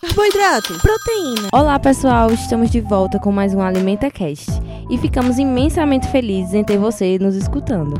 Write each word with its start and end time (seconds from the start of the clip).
Carboidrato, 0.00 0.78
proteína. 0.80 1.48
Olá 1.52 1.78
pessoal, 1.78 2.32
estamos 2.32 2.70
de 2.70 2.80
volta 2.80 3.18
com 3.18 3.30
mais 3.30 3.54
um 3.54 3.60
Alimenta 3.60 4.10
Cast 4.10 4.50
e 4.90 4.98
ficamos 4.98 5.38
imensamente 5.38 6.08
felizes 6.08 6.54
em 6.54 6.64
ter 6.64 6.78
você 6.78 7.18
nos 7.18 7.36
escutando. 7.36 7.94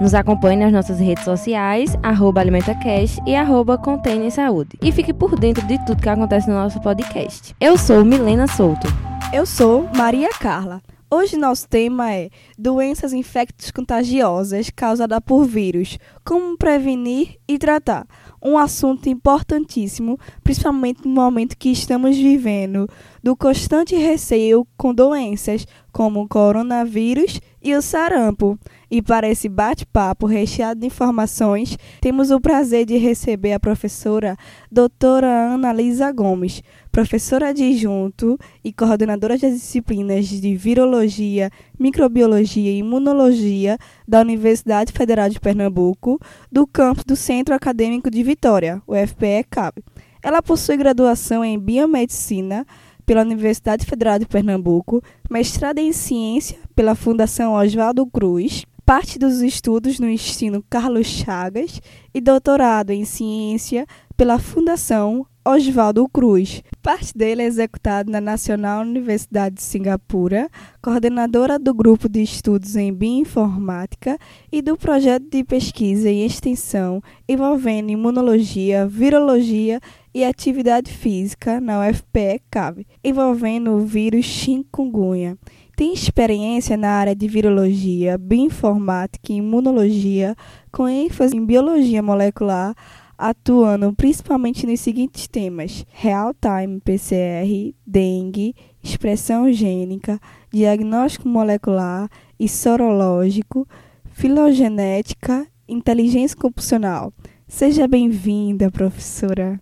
Nos 0.00 0.14
acompanhe 0.14 0.58
nas 0.58 0.72
nossas 0.72 1.00
redes 1.00 1.24
sociais, 1.24 1.96
arroba 2.02 2.40
AlimentaCast 2.40 3.20
e 3.26 3.34
arroba 3.34 3.78
Contém 3.78 4.30
Saúde. 4.30 4.78
E 4.82 4.92
fique 4.92 5.12
por 5.12 5.38
dentro 5.38 5.66
de 5.66 5.84
tudo 5.84 6.02
que 6.02 6.08
acontece 6.08 6.48
no 6.48 6.54
nosso 6.54 6.80
podcast. 6.80 7.54
Eu 7.60 7.76
sou 7.76 8.04
Milena 8.04 8.46
Souto. 8.46 8.86
Eu 9.32 9.46
sou 9.46 9.88
Maria 9.96 10.30
Carla. 10.30 10.80
Hoje 11.14 11.36
nosso 11.36 11.68
tema 11.68 12.10
é 12.10 12.30
doenças 12.58 13.12
infectos 13.12 13.70
contagiosas 13.70 14.70
causadas 14.70 15.20
por 15.22 15.44
vírus, 15.44 15.98
como 16.24 16.56
prevenir 16.56 17.38
e 17.46 17.58
tratar. 17.58 18.06
Um 18.42 18.56
assunto 18.56 19.10
importantíssimo, 19.10 20.18
principalmente 20.42 21.06
no 21.06 21.10
momento 21.10 21.58
que 21.58 21.68
estamos 21.68 22.16
vivendo, 22.16 22.88
do 23.22 23.36
constante 23.36 23.94
receio 23.94 24.66
com 24.76 24.92
doenças 24.92 25.66
como 25.92 26.22
o 26.22 26.28
coronavírus 26.28 27.40
e 27.62 27.74
o 27.74 27.82
sarampo. 27.82 28.58
E 28.90 29.00
para 29.00 29.28
esse 29.28 29.48
bate-papo 29.48 30.26
recheado 30.26 30.80
de 30.80 30.86
informações, 30.86 31.78
temos 32.00 32.30
o 32.30 32.40
prazer 32.40 32.84
de 32.84 32.96
receber 32.96 33.52
a 33.52 33.60
professora 33.60 34.36
doutora 34.70 35.26
Ana 35.26 35.72
Lisa 35.72 36.10
Gomes, 36.10 36.62
professora 36.90 37.50
adjunto 37.50 38.38
e 38.64 38.72
coordenadora 38.72 39.38
das 39.38 39.52
disciplinas 39.52 40.26
de 40.26 40.56
Virologia, 40.56 41.50
Microbiologia 41.78 42.70
e 42.70 42.78
Imunologia 42.78 43.78
da 44.06 44.20
Universidade 44.20 44.92
Federal 44.92 45.28
de 45.28 45.40
Pernambuco, 45.40 46.20
do 46.50 46.66
campus 46.66 47.04
do 47.04 47.16
Centro 47.16 47.54
Acadêmico 47.54 48.10
de 48.10 48.22
Vitória, 48.22 48.82
o 48.86 48.94
FPE-CAB. 48.94 49.82
Ela 50.22 50.40
possui 50.40 50.76
graduação 50.76 51.44
em 51.44 51.58
Biomedicina 51.58 52.64
pela 53.04 53.22
Universidade 53.22 53.86
Federal 53.86 54.18
de 54.18 54.26
Pernambuco, 54.26 55.02
mestrado 55.30 55.78
em 55.78 55.92
Ciência 55.92 56.58
pela 56.74 56.94
Fundação 56.94 57.54
Oswaldo 57.54 58.06
Cruz, 58.06 58.64
parte 58.84 59.18
dos 59.18 59.40
estudos 59.40 59.98
no 59.98 60.08
ensino 60.08 60.64
Carlos 60.68 61.06
Chagas 61.06 61.80
e 62.12 62.20
doutorado 62.20 62.90
em 62.90 63.04
ciência 63.04 63.86
pela 64.16 64.38
Fundação 64.38 65.26
Oswaldo 65.44 66.08
Cruz. 66.08 66.62
Parte 66.80 67.16
dele 67.16 67.42
é 67.42 67.46
executado 67.46 68.10
na 68.10 68.20
Nacional 68.20 68.82
Universidade 68.82 69.56
de 69.56 69.62
Singapura, 69.62 70.48
coordenadora 70.80 71.58
do 71.58 71.74
grupo 71.74 72.08
de 72.08 72.22
estudos 72.22 72.76
em 72.76 72.92
bioinformática 72.92 74.18
e 74.52 74.62
do 74.62 74.76
projeto 74.76 75.28
de 75.28 75.42
pesquisa 75.42 76.08
e 76.10 76.24
extensão 76.24 77.02
envolvendo 77.28 77.90
imunologia, 77.90 78.86
virologia 78.86 79.80
e 80.14 80.24
atividade 80.24 80.92
física 80.92 81.60
na 81.60 81.88
UFPE-CAB, 81.88 82.86
envolvendo 83.02 83.72
o 83.72 83.86
vírus 83.86 84.24
chikungunya. 84.24 85.38
Tem 85.76 85.92
experiência 85.92 86.76
na 86.76 86.90
área 86.90 87.14
de 87.14 87.26
virologia, 87.26 88.18
bioinformática 88.18 89.32
e 89.32 89.36
imunologia, 89.36 90.36
com 90.70 90.86
ênfase 90.88 91.36
em 91.36 91.44
biologia 91.44 92.02
molecular, 92.02 92.74
atuando 93.16 93.92
principalmente 93.94 94.66
nos 94.66 94.80
seguintes 94.80 95.26
temas: 95.26 95.86
real-time 95.90 96.80
PCR, 96.84 97.74
dengue, 97.86 98.54
expressão 98.82 99.50
gênica, 99.50 100.20
diagnóstico 100.52 101.26
molecular 101.26 102.08
e 102.38 102.48
sorológico, 102.48 103.66
filogenética, 104.10 105.46
inteligência 105.66 106.36
computacional. 106.36 107.12
Seja 107.48 107.88
bem-vinda, 107.88 108.70
professora. 108.70 109.60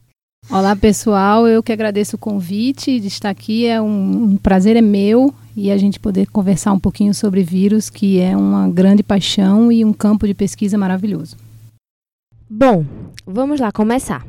Olá, 0.48 0.74
pessoal. 0.74 1.46
Eu 1.46 1.62
que 1.62 1.72
agradeço 1.72 2.16
o 2.16 2.18
convite 2.18 2.98
de 2.98 3.06
estar 3.06 3.30
aqui. 3.30 3.66
É 3.66 3.80
um, 3.80 4.32
um 4.32 4.36
prazer 4.36 4.76
é 4.76 4.80
meu 4.80 5.32
e 5.54 5.70
a 5.70 5.76
gente 5.76 6.00
poder 6.00 6.26
conversar 6.26 6.72
um 6.72 6.78
pouquinho 6.78 7.14
sobre 7.14 7.42
vírus, 7.42 7.88
que 7.88 8.18
é 8.18 8.36
uma 8.36 8.68
grande 8.68 9.02
paixão 9.02 9.70
e 9.70 9.84
um 9.84 9.92
campo 9.92 10.26
de 10.26 10.34
pesquisa 10.34 10.76
maravilhoso. 10.76 11.36
Bom, 12.48 12.84
vamos 13.24 13.60
lá 13.60 13.70
começar. 13.70 14.26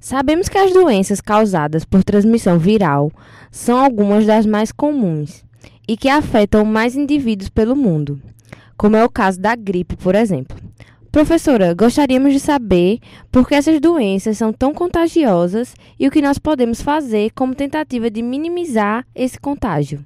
Sabemos 0.00 0.48
que 0.48 0.56
as 0.56 0.72
doenças 0.72 1.20
causadas 1.20 1.84
por 1.84 2.02
transmissão 2.02 2.58
viral 2.58 3.12
são 3.50 3.78
algumas 3.78 4.24
das 4.24 4.46
mais 4.46 4.72
comuns 4.72 5.44
e 5.86 5.96
que 5.96 6.08
afetam 6.08 6.64
mais 6.64 6.96
indivíduos 6.96 7.50
pelo 7.50 7.76
mundo, 7.76 8.20
como 8.76 8.96
é 8.96 9.04
o 9.04 9.10
caso 9.10 9.38
da 9.38 9.54
gripe, 9.54 9.96
por 9.96 10.14
exemplo. 10.14 10.56
Professora, 11.10 11.72
gostaríamos 11.72 12.34
de 12.34 12.40
saber 12.40 12.98
por 13.32 13.48
que 13.48 13.54
essas 13.54 13.80
doenças 13.80 14.36
são 14.36 14.52
tão 14.52 14.74
contagiosas 14.74 15.74
e 15.98 16.06
o 16.06 16.10
que 16.10 16.20
nós 16.20 16.38
podemos 16.38 16.82
fazer 16.82 17.30
como 17.34 17.54
tentativa 17.54 18.10
de 18.10 18.20
minimizar 18.22 19.06
esse 19.14 19.40
contágio. 19.40 20.04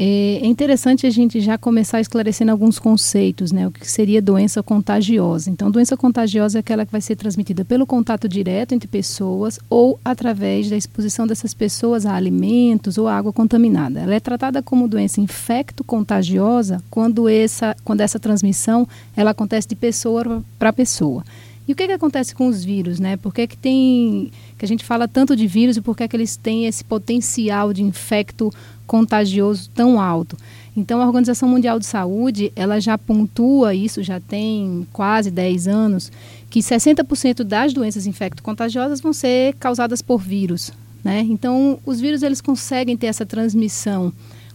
É 0.00 0.46
interessante 0.46 1.08
a 1.08 1.10
gente 1.10 1.40
já 1.40 1.58
começar 1.58 2.00
esclarecendo 2.00 2.52
alguns 2.52 2.78
conceitos, 2.78 3.50
né? 3.50 3.66
O 3.66 3.72
que 3.72 3.90
seria 3.90 4.22
doença 4.22 4.62
contagiosa. 4.62 5.50
Então, 5.50 5.72
doença 5.72 5.96
contagiosa 5.96 6.58
é 6.58 6.60
aquela 6.60 6.86
que 6.86 6.92
vai 6.92 7.00
ser 7.00 7.16
transmitida 7.16 7.64
pelo 7.64 7.84
contato 7.84 8.28
direto 8.28 8.72
entre 8.74 8.86
pessoas 8.86 9.58
ou 9.68 9.98
através 10.04 10.70
da 10.70 10.76
exposição 10.76 11.26
dessas 11.26 11.52
pessoas 11.52 12.06
a 12.06 12.14
alimentos 12.14 12.96
ou 12.96 13.08
água 13.08 13.32
contaminada. 13.32 13.98
Ela 13.98 14.14
é 14.14 14.20
tratada 14.20 14.62
como 14.62 14.86
doença 14.86 15.20
infecto-contagiosa 15.20 16.80
quando 16.88 17.28
essa, 17.28 17.74
quando 17.84 18.00
essa 18.00 18.20
transmissão 18.20 18.86
ela 19.16 19.32
acontece 19.32 19.66
de 19.66 19.74
pessoa 19.74 20.44
para 20.60 20.72
pessoa. 20.72 21.24
E 21.68 21.72
o 21.72 21.76
que, 21.76 21.86
que 21.86 21.92
acontece 21.92 22.34
com 22.34 22.48
os 22.48 22.64
vírus, 22.64 22.98
né? 22.98 23.18
Por 23.18 23.32
que, 23.32 23.46
que 23.46 23.56
tem 23.56 24.32
que 24.56 24.64
a 24.64 24.68
gente 24.68 24.84
fala 24.84 25.06
tanto 25.06 25.36
de 25.36 25.46
vírus 25.46 25.76
e 25.76 25.82
por 25.82 25.96
que, 25.96 26.08
que 26.08 26.16
eles 26.16 26.34
têm 26.34 26.66
esse 26.66 26.82
potencial 26.82 27.72
de 27.72 27.82
infecto 27.82 28.50
contagioso 28.86 29.70
tão 29.74 30.00
alto. 30.00 30.36
Então, 30.74 31.02
a 31.02 31.06
Organização 31.06 31.48
Mundial 31.48 31.78
de 31.78 31.86
Saúde, 31.86 32.52
ela 32.56 32.80
já 32.80 32.96
pontua 32.96 33.74
isso, 33.74 34.02
já 34.02 34.18
tem 34.18 34.86
quase 34.92 35.30
10 35.30 35.68
anos, 35.68 36.10
que 36.48 36.60
60% 36.60 37.44
das 37.44 37.72
doenças 37.72 38.06
infecto-contagiosas 38.06 39.00
vão 39.00 39.12
ser 39.12 39.54
causadas 39.56 40.00
por 40.00 40.18
vírus. 40.18 40.72
Né? 41.04 41.20
Então, 41.28 41.78
os 41.84 42.00
vírus 42.00 42.22
eles 42.22 42.40
conseguem 42.40 42.96
ter 42.96 43.08
essa 43.08 43.26
transmissão 43.26 44.12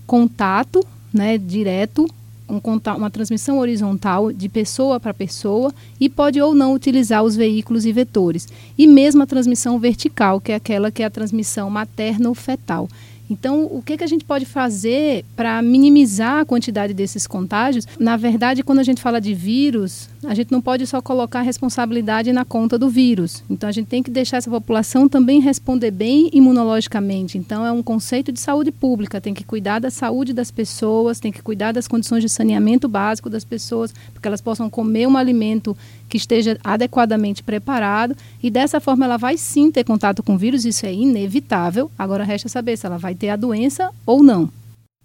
contato 0.07 0.85
né, 1.13 1.37
direto, 1.37 2.07
um, 2.49 2.59
uma 2.97 3.09
transmissão 3.09 3.59
horizontal 3.59 4.31
de 4.31 4.49
pessoa 4.49 4.99
para 4.99 5.13
pessoa 5.13 5.73
e 5.99 6.09
pode 6.09 6.41
ou 6.41 6.53
não 6.53 6.73
utilizar 6.73 7.23
os 7.23 7.35
veículos 7.35 7.85
e 7.85 7.91
vetores. 7.91 8.47
E 8.77 8.87
mesmo 8.87 9.23
a 9.23 9.27
transmissão 9.27 9.79
vertical, 9.79 10.39
que 10.39 10.51
é 10.51 10.55
aquela 10.55 10.91
que 10.91 11.03
é 11.03 11.05
a 11.05 11.09
transmissão 11.09 11.69
materno-fetal. 11.69 12.87
Então, 13.33 13.65
o 13.65 13.81
que, 13.81 13.97
que 13.97 14.03
a 14.03 14.07
gente 14.07 14.23
pode 14.23 14.45
fazer 14.45 15.25
para 15.35 15.59
minimizar 15.61 16.41
a 16.41 16.45
quantidade 16.45 16.93
desses 16.93 17.25
contágios? 17.25 17.87
Na 17.99 18.15
verdade, 18.15 18.61
quando 18.61 18.79
a 18.79 18.83
gente 18.83 19.01
fala 19.01 19.19
de 19.19 19.33
vírus, 19.33 20.07
a 20.23 20.35
gente 20.35 20.51
não 20.51 20.61
pode 20.61 20.85
só 20.85 21.01
colocar 21.01 21.39
a 21.39 21.41
responsabilidade 21.41 22.31
na 22.31 22.45
conta 22.45 22.77
do 22.77 22.89
vírus. 22.89 23.43
Então, 23.49 23.67
a 23.67 23.71
gente 23.71 23.87
tem 23.87 24.03
que 24.03 24.11
deixar 24.11 24.37
essa 24.37 24.51
população 24.51 25.09
também 25.09 25.41
responder 25.41 25.89
bem 25.89 26.29
imunologicamente. 26.31 27.37
Então, 27.37 27.65
é 27.65 27.71
um 27.71 27.81
conceito 27.81 28.31
de 28.31 28.39
saúde 28.39 28.71
pública. 28.71 29.19
Tem 29.19 29.33
que 29.33 29.43
cuidar 29.43 29.79
da 29.79 29.89
saúde 29.89 30.31
das 30.31 30.51
pessoas, 30.51 31.19
tem 31.19 31.31
que 31.31 31.41
cuidar 31.41 31.71
das 31.71 31.87
condições 31.87 32.21
de 32.21 32.29
saneamento 32.29 32.87
básico 32.87 33.29
das 33.29 33.43
pessoas, 33.43 33.91
para 33.91 34.21
que 34.21 34.27
elas 34.27 34.41
possam 34.41 34.69
comer 34.69 35.07
um 35.07 35.17
alimento 35.17 35.75
que 36.13 36.17
esteja 36.17 36.55
adequadamente 36.63 37.41
preparado 37.41 38.15
e 38.41 38.51
dessa 38.51 38.79
forma 38.79 39.03
ela 39.03 39.17
vai 39.17 39.35
sim 39.35 39.71
ter 39.71 39.83
contato 39.83 40.21
com 40.21 40.35
o 40.35 40.37
vírus, 40.37 40.63
isso 40.63 40.85
é 40.85 40.93
inevitável. 40.93 41.89
Agora 41.97 42.23
resta 42.23 42.47
saber 42.47 42.77
se 42.77 42.85
ela 42.85 42.99
vai 42.99 43.15
ter 43.23 43.29
a 43.29 43.37
doença 43.37 43.89
ou 44.05 44.21
não. 44.21 44.51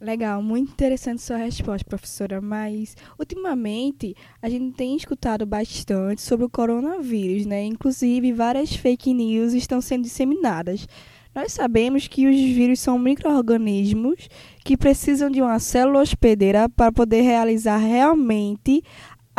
Legal, 0.00 0.42
muito 0.42 0.72
interessante 0.72 1.22
sua 1.22 1.36
resposta, 1.36 1.88
professora. 1.88 2.40
Mas 2.40 2.96
ultimamente 3.16 4.12
a 4.42 4.48
gente 4.50 4.74
tem 4.74 4.96
escutado 4.96 5.46
bastante 5.46 6.20
sobre 6.20 6.44
o 6.44 6.50
coronavírus, 6.50 7.46
né? 7.46 7.64
Inclusive 7.64 8.32
várias 8.32 8.75
fake 8.75 9.14
news 9.14 9.52
estão 9.52 9.81
sendo 9.81 10.02
disseminadas. 10.02 10.84
Nós 11.32 11.52
sabemos 11.52 12.08
que 12.08 12.26
os 12.26 12.34
vírus 12.34 12.81
são 12.81 12.98
micro-organismos 12.98 14.28
que 14.64 14.76
precisam 14.76 15.31
de 15.31 15.40
uma 15.40 15.60
célula 15.60 16.00
hospedeira 16.00 16.69
para 16.69 16.90
poder 16.90 17.20
realizar 17.20 17.76
realmente 17.76 18.82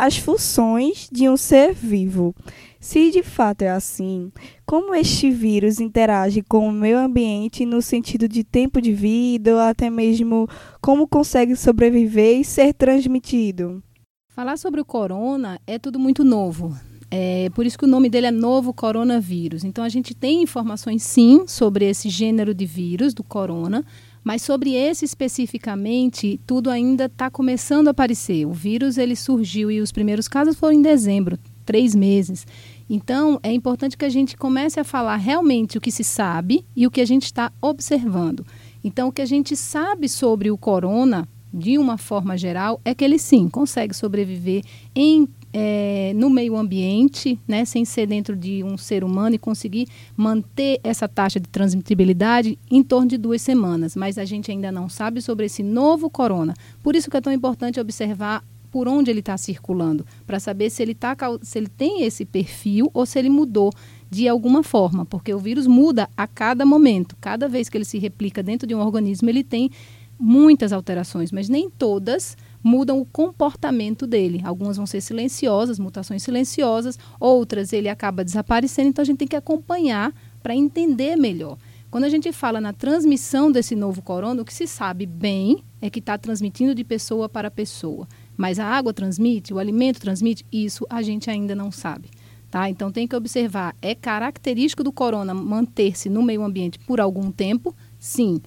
as 0.00 0.16
funções 0.16 1.08
de 1.12 1.28
um 1.28 1.36
ser 1.36 1.74
vivo. 1.74 2.34
Se 2.80 3.10
de 3.10 3.22
fato 3.22 3.62
é 3.62 3.68
assim, 3.68 4.32
como 4.64 4.94
este 4.94 5.30
vírus 5.30 5.80
interage 5.80 6.42
com 6.42 6.66
o 6.66 6.72
meio 6.72 6.98
ambiente 6.98 7.66
no 7.66 7.82
sentido 7.82 8.26
de 8.26 8.42
tempo 8.42 8.80
de 8.80 8.92
vida 8.92 9.52
ou 9.52 9.60
até 9.60 9.90
mesmo 9.90 10.48
como 10.80 11.06
consegue 11.06 11.54
sobreviver 11.54 12.40
e 12.40 12.44
ser 12.44 12.72
transmitido? 12.72 13.82
Falar 14.30 14.56
sobre 14.56 14.80
o 14.80 14.84
corona 14.84 15.60
é 15.66 15.78
tudo 15.78 15.98
muito 15.98 16.24
novo. 16.24 16.74
É 17.10 17.50
por 17.50 17.66
isso 17.66 17.76
que 17.76 17.84
o 17.84 17.88
nome 17.88 18.08
dele 18.08 18.28
é 18.28 18.30
novo 18.30 18.72
coronavírus. 18.72 19.64
Então 19.64 19.84
a 19.84 19.88
gente 19.88 20.14
tem 20.14 20.42
informações 20.42 21.02
sim 21.02 21.44
sobre 21.46 21.84
esse 21.84 22.08
gênero 22.08 22.54
de 22.54 22.64
vírus 22.64 23.12
do 23.12 23.24
corona, 23.24 23.84
mas 24.22 24.42
sobre 24.42 24.74
esse 24.74 25.04
especificamente, 25.04 26.40
tudo 26.46 26.70
ainda 26.70 27.06
está 27.06 27.30
começando 27.30 27.88
a 27.88 27.92
aparecer. 27.92 28.46
O 28.46 28.52
vírus 28.52 28.98
ele 28.98 29.16
surgiu 29.16 29.70
e 29.70 29.80
os 29.80 29.92
primeiros 29.92 30.28
casos 30.28 30.56
foram 30.56 30.74
em 30.74 30.82
dezembro. 30.82 31.38
três 31.64 31.94
meses. 31.94 32.46
Então, 32.88 33.38
é 33.44 33.52
importante 33.52 33.96
que 33.96 34.04
a 34.04 34.08
gente 34.08 34.36
comece 34.36 34.80
a 34.80 34.84
falar 34.84 35.16
realmente 35.16 35.78
o 35.78 35.80
que 35.80 35.92
se 35.92 36.02
sabe 36.02 36.64
e 36.74 36.84
o 36.84 36.90
que 36.90 37.00
a 37.00 37.04
gente 37.04 37.26
está 37.26 37.52
observando. 37.62 38.44
Então, 38.82 39.08
o 39.08 39.12
que 39.12 39.22
a 39.22 39.26
gente 39.26 39.54
sabe 39.54 40.08
sobre 40.08 40.50
o 40.50 40.58
corona, 40.58 41.28
de 41.54 41.78
uma 41.78 41.96
forma 41.96 42.36
geral, 42.36 42.80
é 42.84 42.92
que 42.92 43.04
ele 43.04 43.18
sim 43.18 43.48
consegue 43.48 43.94
sobreviver 43.94 44.64
em 44.94 45.28
é, 45.52 46.12
no 46.14 46.30
meio 46.30 46.56
ambiente, 46.56 47.38
né, 47.46 47.64
sem 47.64 47.84
ser 47.84 48.06
dentro 48.06 48.36
de 48.36 48.62
um 48.62 48.76
ser 48.76 49.02
humano 49.02 49.34
e 49.34 49.38
conseguir 49.38 49.88
manter 50.16 50.80
essa 50.84 51.08
taxa 51.08 51.40
de 51.40 51.48
transmitibilidade 51.48 52.58
em 52.70 52.82
torno 52.82 53.08
de 53.08 53.16
duas 53.16 53.42
semanas. 53.42 53.96
Mas 53.96 54.18
a 54.18 54.24
gente 54.24 54.50
ainda 54.50 54.70
não 54.70 54.88
sabe 54.88 55.20
sobre 55.20 55.46
esse 55.46 55.62
novo 55.62 56.08
corona. 56.08 56.54
Por 56.82 56.94
isso 56.94 57.10
que 57.10 57.16
é 57.16 57.20
tão 57.20 57.32
importante 57.32 57.80
observar 57.80 58.44
por 58.70 58.86
onde 58.86 59.10
ele 59.10 59.18
está 59.18 59.36
circulando, 59.36 60.06
para 60.24 60.38
saber 60.38 60.70
se 60.70 60.80
ele, 60.80 60.94
tá, 60.94 61.16
se 61.42 61.58
ele 61.58 61.68
tem 61.68 62.04
esse 62.04 62.24
perfil 62.24 62.88
ou 62.94 63.04
se 63.04 63.18
ele 63.18 63.28
mudou 63.28 63.72
de 64.08 64.28
alguma 64.28 64.62
forma, 64.62 65.04
porque 65.04 65.34
o 65.34 65.38
vírus 65.38 65.66
muda 65.66 66.08
a 66.16 66.26
cada 66.26 66.64
momento. 66.64 67.16
Cada 67.20 67.48
vez 67.48 67.68
que 67.68 67.76
ele 67.76 67.84
se 67.84 67.98
replica 67.98 68.42
dentro 68.42 68.68
de 68.68 68.74
um 68.74 68.80
organismo, 68.80 69.28
ele 69.28 69.42
tem 69.42 69.70
muitas 70.18 70.72
alterações, 70.72 71.32
mas 71.32 71.48
nem 71.48 71.70
todas 71.70 72.36
mudam 72.62 73.00
o 73.00 73.06
comportamento 73.06 74.06
dele. 74.06 74.40
Algumas 74.44 74.76
vão 74.76 74.86
ser 74.86 75.00
silenciosas, 75.00 75.78
mutações 75.78 76.22
silenciosas, 76.22 76.98
outras 77.18 77.72
ele 77.72 77.88
acaba 77.88 78.24
desaparecendo, 78.24 78.88
então 78.88 79.02
a 79.02 79.06
gente 79.06 79.18
tem 79.18 79.28
que 79.28 79.36
acompanhar 79.36 80.12
para 80.42 80.54
entender 80.54 81.16
melhor. 81.16 81.56
Quando 81.90 82.04
a 82.04 82.08
gente 82.08 82.32
fala 82.32 82.60
na 82.60 82.72
transmissão 82.72 83.50
desse 83.50 83.74
novo 83.74 84.00
corona, 84.00 84.40
o 84.40 84.44
que 84.44 84.54
se 84.54 84.66
sabe 84.66 85.06
bem 85.06 85.64
é 85.82 85.90
que 85.90 85.98
está 85.98 86.16
transmitindo 86.16 86.72
de 86.74 86.84
pessoa 86.84 87.28
para 87.28 87.50
pessoa. 87.50 88.06
Mas 88.36 88.60
a 88.60 88.64
água 88.64 88.94
transmite, 88.94 89.52
o 89.52 89.58
alimento 89.58 90.00
transmite, 90.00 90.46
isso 90.52 90.86
a 90.88 91.02
gente 91.02 91.28
ainda 91.28 91.54
não 91.54 91.72
sabe. 91.72 92.08
Tá? 92.48 92.70
Então 92.70 92.92
tem 92.92 93.08
que 93.08 93.16
observar, 93.16 93.74
é 93.82 93.94
característico 93.94 94.84
do 94.84 94.92
corona 94.92 95.34
manter-se 95.34 96.08
no 96.08 96.22
meio 96.22 96.44
ambiente 96.44 96.78
por 96.78 97.00
algum 97.00 97.30
tempo? 97.30 97.74
Sim. 97.98 98.40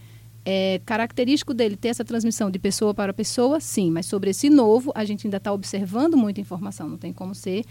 É 0.45 0.81
característico 0.85 1.53
dele 1.53 1.77
ter 1.77 1.89
essa 1.89 2.03
transmissão 2.03 2.51
de 2.51 2.59
pessoa 2.59 2.93
para 2.93 3.13
pessoa? 3.13 3.59
Sim. 3.59 3.91
Mas 3.91 4.05
sobre 4.05 4.31
esse 4.31 4.49
novo, 4.49 4.91
a 4.93 5.05
gente 5.05 5.25
ainda 5.25 5.37
está 5.37 5.53
observando 5.53 6.17
muita 6.17 6.41
informação. 6.41 6.89
Não 6.89 6.97
tem 6.97 7.13
como 7.13 7.33
ser 7.33 7.63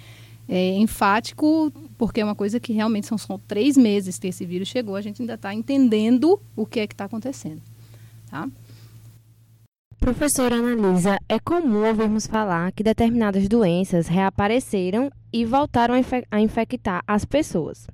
é, 0.48 0.74
enfático, 0.76 1.72
porque 1.98 2.20
é 2.20 2.24
uma 2.24 2.34
coisa 2.34 2.58
que 2.58 2.72
realmente 2.72 3.06
são 3.06 3.18
só 3.18 3.38
três 3.46 3.76
meses 3.76 4.18
que 4.18 4.28
esse 4.28 4.44
vírus 4.44 4.68
chegou. 4.68 4.96
A 4.96 5.00
gente 5.00 5.22
ainda 5.22 5.34
está 5.34 5.54
entendendo 5.54 6.40
o 6.56 6.66
que 6.66 6.80
é 6.80 6.86
que 6.86 6.94
está 6.94 7.04
acontecendo. 7.04 7.60
Tá? 8.30 8.48
Professora 10.02 10.56
Analisa, 10.56 11.16
é 11.28 11.38
comum 11.38 11.86
ouvirmos 11.86 12.26
falar 12.26 12.72
que 12.72 12.82
determinadas 12.82 13.46
doenças 13.46 14.08
reapareceram 14.08 15.12
e 15.32 15.44
voltaram 15.44 15.94
a, 15.94 15.98
a 16.28 16.40
infectar 16.40 17.04
as 17.06 17.24
pessoas. 17.24 17.86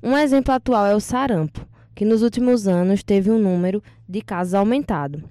Um 0.00 0.16
exemplo 0.16 0.54
atual 0.54 0.86
é 0.86 0.94
o 0.94 1.00
sarampo, 1.00 1.66
que 2.00 2.04
nos 2.06 2.22
últimos 2.22 2.66
anos 2.66 3.02
teve 3.02 3.30
um 3.30 3.38
número 3.38 3.82
de 4.08 4.22
casos 4.22 4.54
aumentado. 4.54 5.22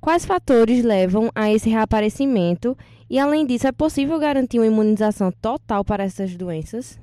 Quais 0.00 0.24
fatores 0.24 0.84
levam 0.84 1.28
a 1.34 1.50
esse 1.50 1.68
reaparecimento 1.68 2.78
e, 3.10 3.18
além 3.18 3.44
disso, 3.44 3.66
é 3.66 3.72
possível 3.72 4.20
garantir 4.20 4.60
uma 4.60 4.66
imunização 4.68 5.32
total 5.42 5.84
para 5.84 6.04
essas 6.04 6.36
doenças? 6.36 6.96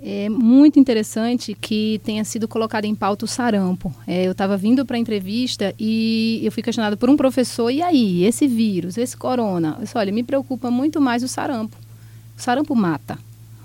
É 0.00 0.26
muito 0.30 0.80
interessante 0.80 1.54
que 1.54 2.00
tenha 2.02 2.24
sido 2.24 2.48
colocado 2.48 2.86
em 2.86 2.94
pauta 2.94 3.26
o 3.26 3.28
sarampo. 3.28 3.94
É, 4.06 4.26
eu 4.26 4.32
estava 4.32 4.56
vindo 4.56 4.86
para 4.86 4.96
a 4.96 5.00
entrevista 5.00 5.74
e 5.78 6.40
eu 6.42 6.50
fui 6.50 6.62
questionado 6.62 6.96
por 6.96 7.10
um 7.10 7.16
professor, 7.16 7.68
e 7.68 7.82
aí, 7.82 8.24
esse 8.24 8.46
vírus, 8.46 8.96
esse 8.96 9.14
corona? 9.14 9.74
Eu 9.76 9.84
disse, 9.84 9.98
olha, 9.98 10.10
me 10.10 10.22
preocupa 10.22 10.70
muito 10.70 10.98
mais 10.98 11.22
o 11.22 11.28
sarampo. 11.28 11.76
O 12.38 12.40
sarampo 12.40 12.74
mata. 12.74 13.18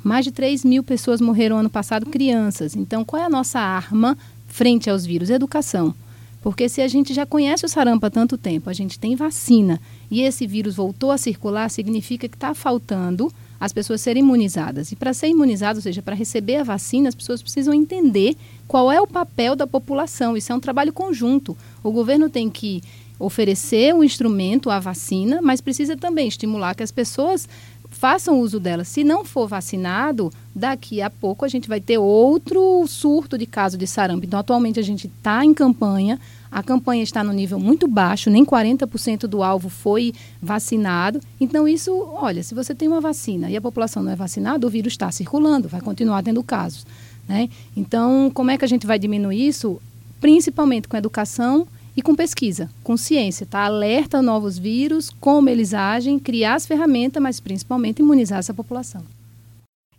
Mais 0.03 0.25
de 0.25 0.33
3 0.33 0.65
mil 0.65 0.83
pessoas 0.83 1.21
morreram 1.21 1.59
ano 1.59 1.69
passado, 1.69 2.05
crianças. 2.07 2.75
Então, 2.75 3.05
qual 3.05 3.21
é 3.21 3.25
a 3.25 3.29
nossa 3.29 3.57
arma 3.57 4.17
frente 4.57 4.89
aos 4.89 5.05
vírus? 5.05 5.29
Educação. 5.29 5.93
Porque 6.41 6.67
se 6.67 6.81
a 6.81 6.87
gente 6.87 7.13
já 7.13 7.27
conhece 7.27 7.63
o 7.63 7.69
sarampo 7.69 8.07
há 8.07 8.09
tanto 8.09 8.39
tempo, 8.39 8.71
a 8.71 8.73
gente 8.73 8.97
tem 8.97 9.15
vacina, 9.15 9.79
e 10.09 10.21
esse 10.21 10.47
vírus 10.47 10.75
voltou 10.75 11.11
a 11.11 11.17
circular, 11.17 11.69
significa 11.69 12.27
que 12.27 12.35
está 12.35 12.55
faltando 12.55 13.31
as 13.59 13.71
pessoas 13.71 14.01
serem 14.01 14.23
imunizadas. 14.23 14.91
E 14.91 14.95
para 14.95 15.13
ser 15.13 15.27
imunizado, 15.27 15.77
ou 15.77 15.83
seja, 15.83 16.01
para 16.01 16.15
receber 16.15 16.55
a 16.55 16.63
vacina, 16.63 17.07
as 17.07 17.15
pessoas 17.15 17.41
precisam 17.43 17.71
entender 17.71 18.35
qual 18.67 18.91
é 18.91 18.99
o 18.99 19.05
papel 19.05 19.55
da 19.55 19.67
população. 19.67 20.35
Isso 20.35 20.51
é 20.51 20.55
um 20.55 20.59
trabalho 20.59 20.91
conjunto. 20.91 21.55
O 21.83 21.91
governo 21.91 22.27
tem 22.27 22.49
que 22.49 22.81
oferecer 23.19 23.93
o 23.93 24.03
instrumento, 24.03 24.69
a 24.69 24.79
vacina, 24.79 25.39
mas 25.41 25.61
precisa 25.61 25.95
também 25.95 26.27
estimular 26.27 26.75
que 26.75 26.83
as 26.83 26.91
pessoas 26.91 27.47
façam 27.97 28.39
uso 28.39 28.59
dela. 28.59 28.83
Se 28.83 29.03
não 29.03 29.25
for 29.25 29.47
vacinado, 29.47 30.31
daqui 30.55 31.01
a 31.01 31.09
pouco 31.09 31.43
a 31.43 31.47
gente 31.47 31.67
vai 31.67 31.81
ter 31.81 31.97
outro 31.97 32.85
surto 32.87 33.37
de 33.37 33.45
caso 33.45 33.77
de 33.77 33.85
sarampo. 33.85 34.25
Então, 34.25 34.39
atualmente 34.39 34.79
a 34.79 34.83
gente 34.83 35.07
está 35.07 35.43
em 35.43 35.53
campanha, 35.53 36.19
a 36.51 36.63
campanha 36.63 37.03
está 37.03 37.23
no 37.23 37.33
nível 37.33 37.59
muito 37.59 37.87
baixo, 37.87 38.29
nem 38.29 38.45
40% 38.45 39.27
do 39.27 39.43
alvo 39.43 39.67
foi 39.67 40.13
vacinado. 40.41 41.19
Então, 41.39 41.67
isso, 41.67 41.91
olha, 42.13 42.43
se 42.43 42.55
você 42.55 42.73
tem 42.73 42.87
uma 42.87 43.01
vacina 43.01 43.49
e 43.49 43.57
a 43.57 43.61
população 43.61 44.01
não 44.03 44.11
é 44.11 44.15
vacinada, 44.15 44.65
o 44.65 44.69
vírus 44.69 44.93
está 44.93 45.11
circulando, 45.11 45.67
vai 45.67 45.81
continuar 45.81 46.23
tendo 46.23 46.41
casos. 46.43 46.85
Né? 47.27 47.49
Então, 47.75 48.31
como 48.33 48.51
é 48.51 48.57
que 48.57 48.63
a 48.63 48.69
gente 48.69 48.87
vai 48.87 48.97
diminuir 48.97 49.47
isso? 49.47 49.81
Principalmente 50.21 50.87
com 50.87 50.95
educação 50.95 51.67
e 51.97 52.01
com 52.03 52.15
pesquisa, 52.15 52.69
com 52.83 52.95
ciência, 52.95 53.47
tá? 53.47 53.61
Alerta 53.61 54.21
novos 54.21 54.55
vírus, 54.55 55.09
como 55.19 55.49
eles 55.49 55.73
agem, 55.73 56.19
criar 56.19 56.53
as 56.53 56.67
ferramentas, 56.67 57.21
mas 57.21 57.39
principalmente 57.39 58.03
imunizar 58.03 58.37
essa 58.37 58.53
população. 58.53 59.03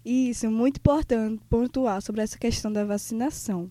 Isso, 0.05 0.49
muito 0.49 0.77
importante 0.77 1.43
pontuar 1.51 2.01
sobre 2.01 2.23
essa 2.23 2.39
questão 2.39 2.73
da 2.73 2.85
vacinação. 2.85 3.69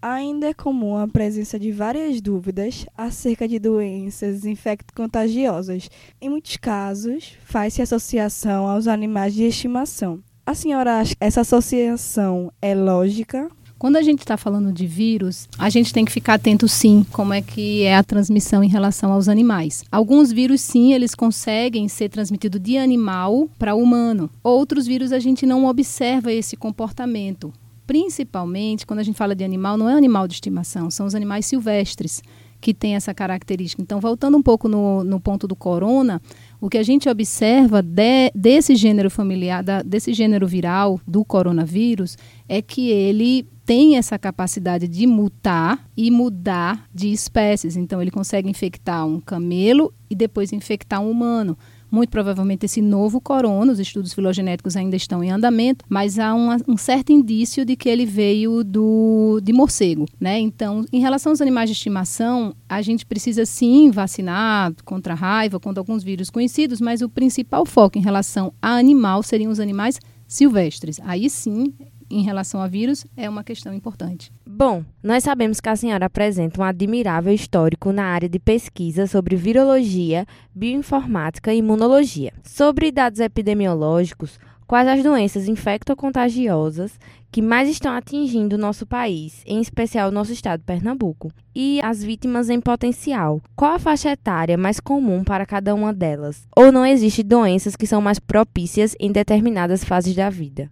Ainda 0.00 0.46
é 0.46 0.54
comum 0.54 0.96
a 0.96 1.08
presença 1.08 1.58
de 1.58 1.72
várias 1.72 2.20
dúvidas 2.20 2.86
acerca 2.96 3.48
de 3.48 3.58
doenças 3.58 4.44
infecto-contagiosas. 4.44 5.90
Em 6.20 6.28
muitos 6.28 6.56
casos, 6.58 7.36
faz-se 7.44 7.82
associação 7.82 8.68
aos 8.68 8.86
animais 8.86 9.34
de 9.34 9.42
estimação. 9.42 10.20
A 10.46 10.54
senhora 10.54 11.00
acha 11.00 11.16
que 11.16 11.24
essa 11.24 11.40
associação 11.40 12.52
é 12.62 12.72
lógica? 12.76 13.50
Quando 13.78 13.96
a 13.96 14.02
gente 14.02 14.20
está 14.20 14.38
falando 14.38 14.72
de 14.72 14.86
vírus, 14.86 15.46
a 15.58 15.68
gente 15.68 15.92
tem 15.92 16.02
que 16.02 16.10
ficar 16.10 16.34
atento 16.34 16.66
sim, 16.66 17.04
como 17.12 17.34
é 17.34 17.42
que 17.42 17.82
é 17.82 17.94
a 17.94 18.02
transmissão 18.02 18.64
em 18.64 18.68
relação 18.68 19.12
aos 19.12 19.28
animais. 19.28 19.84
Alguns 19.92 20.32
vírus 20.32 20.62
sim, 20.62 20.94
eles 20.94 21.14
conseguem 21.14 21.86
ser 21.86 22.08
transmitidos 22.08 22.58
de 22.58 22.78
animal 22.78 23.50
para 23.58 23.74
humano. 23.74 24.30
Outros 24.42 24.86
vírus 24.86 25.12
a 25.12 25.18
gente 25.18 25.44
não 25.44 25.66
observa 25.66 26.32
esse 26.32 26.56
comportamento. 26.56 27.52
Principalmente 27.86 28.86
quando 28.86 29.00
a 29.00 29.02
gente 29.02 29.16
fala 29.16 29.34
de 29.34 29.44
animal, 29.44 29.76
não 29.76 29.90
é 29.90 29.92
animal 29.92 30.26
de 30.26 30.34
estimação, 30.34 30.90
são 30.90 31.04
os 31.04 31.14
animais 31.14 31.44
silvestres 31.44 32.22
que 32.60 32.72
têm 32.72 32.96
essa 32.96 33.12
característica. 33.12 33.82
Então, 33.82 34.00
voltando 34.00 34.36
um 34.36 34.42
pouco 34.42 34.68
no, 34.68 35.04
no 35.04 35.20
ponto 35.20 35.46
do 35.46 35.54
corona, 35.54 36.20
o 36.60 36.68
que 36.68 36.78
a 36.78 36.82
gente 36.82 37.08
observa 37.08 37.82
de, 37.82 38.30
desse 38.34 38.74
gênero 38.74 39.10
familiar, 39.10 39.62
da, 39.62 39.82
desse 39.82 40.12
gênero 40.12 40.46
viral 40.46 41.00
do 41.06 41.24
coronavírus, 41.24 42.16
é 42.48 42.62
que 42.62 42.90
ele 42.90 43.46
tem 43.64 43.96
essa 43.96 44.16
capacidade 44.18 44.86
de 44.86 45.06
mutar 45.06 45.84
e 45.96 46.10
mudar 46.10 46.88
de 46.94 47.10
espécies. 47.10 47.76
Então, 47.76 48.00
ele 48.00 48.12
consegue 48.12 48.48
infectar 48.48 49.04
um 49.04 49.20
camelo 49.20 49.92
e 50.08 50.14
depois 50.14 50.52
infectar 50.52 51.00
um 51.00 51.10
humano. 51.10 51.58
Muito 51.90 52.10
provavelmente 52.10 52.66
esse 52.66 52.80
novo 52.80 53.20
corona, 53.20 53.72
os 53.72 53.78
estudos 53.78 54.12
filogenéticos 54.12 54.76
ainda 54.76 54.96
estão 54.96 55.22
em 55.22 55.30
andamento, 55.30 55.84
mas 55.88 56.18
há 56.18 56.34
um, 56.34 56.48
um 56.68 56.76
certo 56.76 57.12
indício 57.12 57.64
de 57.64 57.76
que 57.76 57.88
ele 57.88 58.04
veio 58.04 58.64
do, 58.64 59.40
de 59.42 59.52
morcego. 59.52 60.06
Né? 60.20 60.38
Então, 60.38 60.84
em 60.92 61.00
relação 61.00 61.32
aos 61.32 61.40
animais 61.40 61.70
de 61.70 61.74
estimação, 61.74 62.54
a 62.68 62.82
gente 62.82 63.06
precisa 63.06 63.46
sim 63.46 63.90
vacinar 63.90 64.72
contra 64.84 65.12
a 65.14 65.16
raiva, 65.16 65.60
contra 65.60 65.80
alguns 65.80 66.02
vírus 66.02 66.30
conhecidos, 66.30 66.80
mas 66.80 67.02
o 67.02 67.08
principal 67.08 67.64
foco 67.64 67.98
em 67.98 68.02
relação 68.02 68.52
a 68.60 68.76
animal 68.76 69.22
seriam 69.22 69.50
os 69.50 69.60
animais 69.60 69.98
silvestres. 70.26 71.00
Aí 71.04 71.30
sim 71.30 71.72
em 72.10 72.22
relação 72.22 72.60
a 72.60 72.66
vírus 72.66 73.06
é 73.16 73.28
uma 73.28 73.44
questão 73.44 73.72
importante. 73.72 74.32
Bom, 74.46 74.84
nós 75.02 75.24
sabemos 75.24 75.60
que 75.60 75.68
a 75.68 75.76
senhora 75.76 76.06
apresenta 76.06 76.60
um 76.60 76.64
admirável 76.64 77.32
histórico 77.32 77.92
na 77.92 78.04
área 78.04 78.28
de 78.28 78.38
pesquisa 78.38 79.06
sobre 79.06 79.36
virologia, 79.36 80.26
bioinformática 80.54 81.52
e 81.52 81.58
imunologia. 81.58 82.32
Sobre 82.42 82.90
dados 82.90 83.20
epidemiológicos, 83.20 84.38
quais 84.66 84.88
as 84.88 85.02
doenças 85.02 85.48
infectocontagiosas 85.48 86.98
que 87.30 87.42
mais 87.42 87.68
estão 87.68 87.92
atingindo 87.92 88.56
o 88.56 88.58
nosso 88.58 88.86
país, 88.86 89.42
em 89.46 89.60
especial 89.60 90.08
o 90.08 90.12
nosso 90.12 90.32
estado 90.32 90.62
Pernambuco, 90.64 91.30
e 91.54 91.80
as 91.82 92.02
vítimas 92.02 92.48
em 92.48 92.60
potencial. 92.60 93.42
Qual 93.54 93.74
a 93.74 93.78
faixa 93.78 94.10
etária 94.10 94.56
mais 94.56 94.80
comum 94.80 95.22
para 95.22 95.44
cada 95.44 95.74
uma 95.74 95.92
delas? 95.92 96.46
Ou 96.56 96.72
não 96.72 96.86
existem 96.86 97.24
doenças 97.24 97.76
que 97.76 97.86
são 97.86 98.00
mais 98.00 98.18
propícias 98.18 98.96
em 98.98 99.12
determinadas 99.12 99.84
fases 99.84 100.14
da 100.14 100.30
vida? 100.30 100.70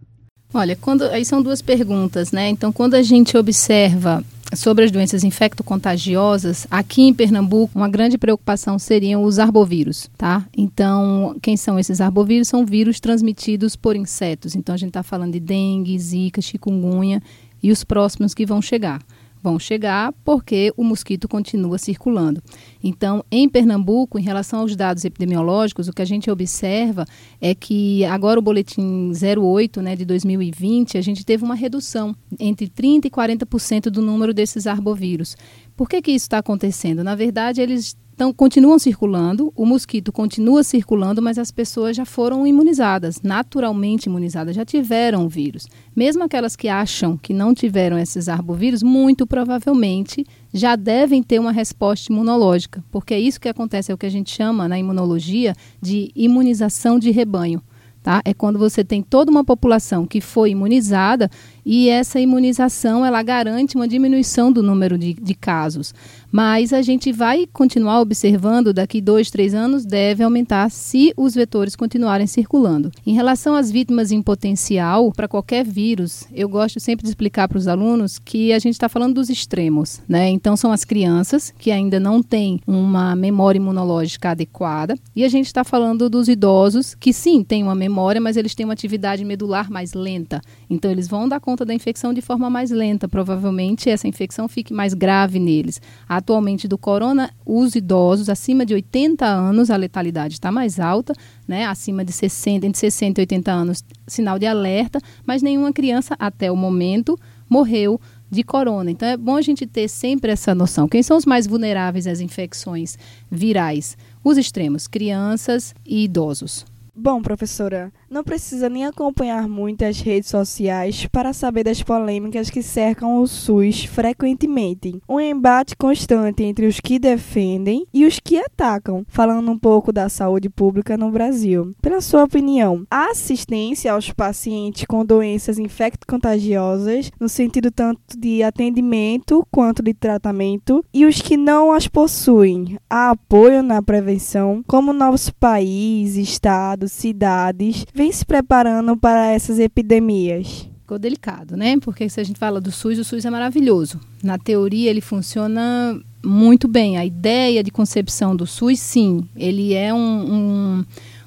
Olha, 0.57 0.77
quando 0.77 1.03
aí 1.07 1.25
são 1.25 1.43
duas 1.43 1.61
perguntas, 1.61 2.31
né? 2.31 2.49
Então, 2.49 2.73
quando 2.73 2.95
a 2.95 3.03
gente 3.03 3.37
observa 3.37 4.25
sobre 4.55 4.85
as 4.85 4.93
doenças 4.93 5.25
infecto-contagiosas, 5.25 6.65
aqui 6.71 7.03
em 7.03 7.13
Pernambuco, 7.13 7.77
uma 7.77 7.89
grande 7.89 8.17
preocupação 8.17 8.79
seriam 8.79 9.25
os 9.25 9.41
arbovírus, 9.41 10.09
tá? 10.17 10.47
Então, 10.57 11.37
quem 11.43 11.57
são 11.57 11.77
esses 11.77 12.01
arbovírus? 12.01 12.47
São 12.47 12.65
vírus 12.65 13.01
transmitidos 13.01 13.75
por 13.75 13.97
insetos. 13.97 14.55
Então, 14.55 14.77
a 14.77 14.79
gente 14.79 14.91
está 14.91 15.03
falando 15.03 15.33
de 15.33 15.41
dengue, 15.41 15.99
zika, 15.99 16.41
chikungunya 16.41 17.21
e 17.61 17.73
os 17.73 17.83
próximos 17.83 18.33
que 18.33 18.47
vão 18.47 18.63
chegar 18.63 19.01
vão 19.45 19.59
chegar 19.59 20.11
porque 20.25 20.73
o 20.75 20.83
mosquito 20.83 21.29
continua 21.29 21.77
circulando. 21.77 22.43
Então, 22.83 23.23
em 23.31 23.47
Pernambuco, 23.47 24.19
em 24.19 24.23
relação 24.23 24.61
aos 24.61 24.75
dados 24.75 25.05
epidemiológicos, 25.05 25.87
o 25.87 25.93
que 25.93 26.01
a 26.01 26.07
gente 26.07 26.31
observa 26.31 27.05
é 27.39 27.55
que 27.55 28.07
agora 28.07 28.39
o 28.41 28.43
boletim 28.43 29.13
08, 29.13 29.83
né, 29.83 29.95
de 29.95 30.07
2020, 30.07 30.97
a 30.97 31.03
gente 31.03 31.27
teve 31.27 31.45
uma 31.45 31.55
redução 31.55 32.17
entre 32.41 32.69
30 32.69 33.07
e 33.07 33.11
40% 33.11 33.91
do 33.91 34.01
número 34.01 34.33
desses 34.33 34.67
arbovírus. 34.67 35.37
Por 35.77 35.91
que 35.91 36.01
que 36.01 36.13
isso 36.13 36.25
está 36.25 36.39
acontecendo? 36.39 37.05
Na 37.05 37.15
verdade, 37.15 37.61
eles 37.61 37.95
então, 38.15 38.33
continuam 38.33 38.79
circulando, 38.79 39.53
o 39.57 39.67
mosquito 39.67 40.13
continua 40.13 40.63
circulando, 40.63 41.21
mas 41.21 41.37
as 41.37 41.51
pessoas 41.51 41.97
já 41.97 42.05
foram 42.05 42.47
imunizadas, 42.47 43.21
naturalmente 43.21 44.07
imunizadas, 44.07 44.55
já 44.55 44.65
tiveram 44.65 45.27
o 45.27 45.29
vírus. 45.29 45.67
Mesmo 45.97 46.23
aquelas 46.23 46.55
que 46.55 46.69
acham 46.69 47.17
que 47.17 47.35
não 47.35 47.53
tiveram 47.53 47.99
esses 47.99 48.29
arbovírus, 48.29 48.85
muito 48.85 49.27
provavelmente 49.27 50.25
já 50.53 50.77
devem 50.77 51.25
ter 51.25 51.41
uma 51.41 51.51
resposta 51.51 52.13
imunológica, 52.13 52.85
porque 52.89 53.15
é 53.15 53.19
isso 53.19 53.41
que 53.41 53.49
acontece, 53.49 53.91
é 53.91 53.95
o 53.95 53.99
que 53.99 54.07
a 54.07 54.11
gente 54.11 54.31
chama 54.31 54.69
na 54.69 54.79
imunologia 54.79 55.53
de 55.83 56.13
imunização 56.15 57.01
de 57.01 57.11
rebanho. 57.11 57.61
Tá? 58.05 58.21
É 58.23 58.35
quando 58.35 58.59
você 58.59 58.85
tem 58.85 59.01
toda 59.03 59.31
uma 59.31 59.43
população 59.43 60.07
que 60.07 60.21
foi 60.21 60.51
imunizada 60.51 61.31
e 61.65 61.89
essa 61.89 62.21
imunização 62.21 63.03
ela 63.03 63.23
garante 63.23 63.77
uma 63.77 63.89
diminuição 63.89 64.53
do 64.53 64.63
número 64.63 64.99
de, 64.99 65.15
de 65.15 65.35
casos. 65.35 65.95
Mas 66.37 66.73
a 66.73 66.83
gente 66.83 67.13
vai 67.13 67.47
continuar 67.53 68.01
observando 68.01 68.73
daqui 68.73 69.01
dois, 69.01 69.31
três 69.31 69.55
anos, 69.55 69.85
deve 69.85 70.25
aumentar 70.25 70.69
se 70.69 71.15
os 71.17 71.33
vetores 71.33 71.77
continuarem 71.77 72.27
circulando. 72.27 72.91
Em 73.07 73.15
relação 73.15 73.55
às 73.55 73.71
vítimas 73.71 74.11
em 74.11 74.21
potencial, 74.21 75.13
para 75.13 75.29
qualquer 75.29 75.65
vírus, 75.65 76.25
eu 76.35 76.49
gosto 76.49 76.81
sempre 76.81 77.05
de 77.05 77.11
explicar 77.11 77.47
para 77.47 77.57
os 77.57 77.69
alunos 77.69 78.19
que 78.19 78.53
a 78.53 78.59
gente 78.59 78.73
está 78.73 78.89
falando 78.89 79.15
dos 79.15 79.31
extremos. 79.31 80.01
Né? 80.09 80.29
Então, 80.29 80.57
são 80.57 80.73
as 80.73 80.85
crianças 80.85 81.55
que 81.57 81.71
ainda 81.71 82.01
não 82.01 82.21
têm 82.21 82.61
uma 82.67 83.15
memória 83.15 83.59
imunológica 83.59 84.31
adequada, 84.31 84.97
e 85.15 85.23
a 85.23 85.29
gente 85.29 85.47
está 85.47 85.63
falando 85.63 86.11
dos 86.11 86.27
idosos 86.27 86.97
que 86.97 87.13
sim 87.13 87.45
têm 87.45 87.63
uma 87.63 87.77
memória, 87.77 88.21
mas 88.21 88.37
eles 88.37 88.57
têm 88.57 88.67
uma 88.67 88.73
atividade 88.73 89.25
medular 89.25 89.71
mais 89.71 89.95
lenta. 89.95 90.43
Então, 90.69 90.91
eles 90.91 91.07
vão 91.07 91.29
dar 91.29 91.39
conta 91.39 91.65
da 91.65 91.73
infecção 91.73 92.13
de 92.13 92.21
forma 92.21 92.51
mais 92.51 92.73
lenta. 92.73 93.07
Provavelmente, 93.07 93.89
essa 93.89 94.09
infecção 94.09 94.49
fique 94.49 94.75
mais 94.75 94.95
grave 94.95 95.39
neles. 95.39 95.81
A 96.09 96.24
atualmente 96.25 96.67
do 96.67 96.79
corona, 96.79 97.31
os 97.45 97.75
idosos 97.75 98.31
acima 98.31 98.65
de 98.65 98.73
80 98.73 99.27
anos, 99.27 99.71
a 99.71 99.77
letalidade 99.77 100.35
está 100.35 100.51
mais 100.51 100.81
alta, 100.81 101.13
né? 101.47 101.67
Acima 101.67 102.03
de 102.03 102.13
60, 102.13 102.67
entre 102.67 102.81
60 102.81 103.21
e 103.21 103.23
80 103.23 103.53
anos, 103.53 103.85
sinal 104.07 104.39
de 104.39 104.47
alerta, 104.47 104.99
mas 105.27 105.43
nenhuma 105.43 105.73
criança 105.73 106.17
até 106.19 106.51
o 106.51 106.57
momento 106.57 107.19
morreu 107.49 108.01
de 108.31 108.43
corona. 108.43 108.91
Então 108.91 109.07
é 109.07 109.19
bom 109.19 109.37
a 109.37 109.43
gente 109.43 109.67
ter 109.67 109.87
sempre 109.87 110.33
essa 110.33 110.55
noção. 110.55 110.89
Quem 110.89 111.03
são 111.03 111.17
os 111.17 111.27
mais 111.27 111.47
vulneráveis 111.47 112.07
às 112.07 112.21
infecções 112.21 112.99
virais? 113.31 113.97
Os 114.25 114.39
extremos, 114.39 114.87
crianças 114.89 115.75
e 115.85 116.05
idosos. 116.05 116.65
Bom, 116.97 117.21
professora, 117.21 117.93
não 118.15 118.23
precisa 118.23 118.69
nem 118.69 118.87
acompanhar 118.87 119.49
muito 119.49 119.85
as 119.85 120.01
redes 120.01 120.31
sociais 120.31 121.05
para 121.07 121.33
saber 121.33 121.65
das 121.65 121.83
polêmicas 121.83 122.49
que 122.49 122.63
cercam 122.63 123.21
o 123.21 123.27
SUS 123.27 123.87
frequentemente. 123.87 125.01
Um 125.09 125.19
embate 125.19 125.75
constante 125.75 126.45
entre 126.45 126.65
os 126.65 126.79
que 126.79 127.01
defendem 127.01 127.85
e 127.93 128.07
os 128.07 128.21
que 128.21 128.39
atacam, 128.39 129.05
falando 129.09 129.51
um 129.51 129.59
pouco 129.59 129.93
da 129.93 130.09
saúde 130.09 130.49
pública 130.49 130.97
no 130.97 131.11
Brasil. 131.11 131.75
Pela 131.83 132.01
sua 132.01 132.23
opinião, 132.23 132.87
a 132.89 133.11
assistência 133.11 133.93
aos 133.93 134.13
pacientes 134.13 134.85
com 134.87 135.05
doenças 135.05 135.59
infecto-contagiosas, 135.59 137.11
no 137.19 137.29
sentido 137.29 137.69
tanto 137.73 138.01
de 138.17 138.45
atendimento 138.45 139.45
quanto 139.51 139.83
de 139.83 139.93
tratamento, 139.93 140.85
e 140.95 141.05
os 141.05 141.21
que 141.21 141.37
não 141.37 141.73
as 141.73 141.89
possuem, 141.89 142.79
há 142.89 143.11
apoio 143.11 143.61
na 143.61 143.83
prevenção, 143.83 144.63
como 144.69 144.93
nosso 144.93 145.35
país, 145.35 146.15
estados, 146.15 146.93
cidades, 146.93 147.85
se 148.13 148.25
preparando 148.25 148.97
para 148.97 149.33
essas 149.33 149.59
epidemias? 149.59 150.69
Ficou 150.81 150.99
delicado, 150.99 151.57
né? 151.57 151.79
Porque 151.81 152.09
se 152.09 152.21
a 152.21 152.25
gente 152.25 152.39
fala 152.39 152.61
do 152.61 152.71
SUS, 152.71 152.99
o 152.99 153.05
SUS 153.05 153.25
é 153.25 153.31
maravilhoso. 153.31 153.99
Na 154.23 154.39
teoria, 154.39 154.91
ele 154.91 155.01
funciona 155.01 155.99
muito 156.25 156.69
bem. 156.69 156.99
A 156.99 157.05
ideia 157.05 157.63
de 157.63 157.71
concepção 157.71 158.37
do 158.37 158.47
SUS, 158.47 158.81
sim, 158.81 159.27
ele 159.35 159.73
é 159.73 159.95
um, 159.95 159.99
um, 159.99 160.85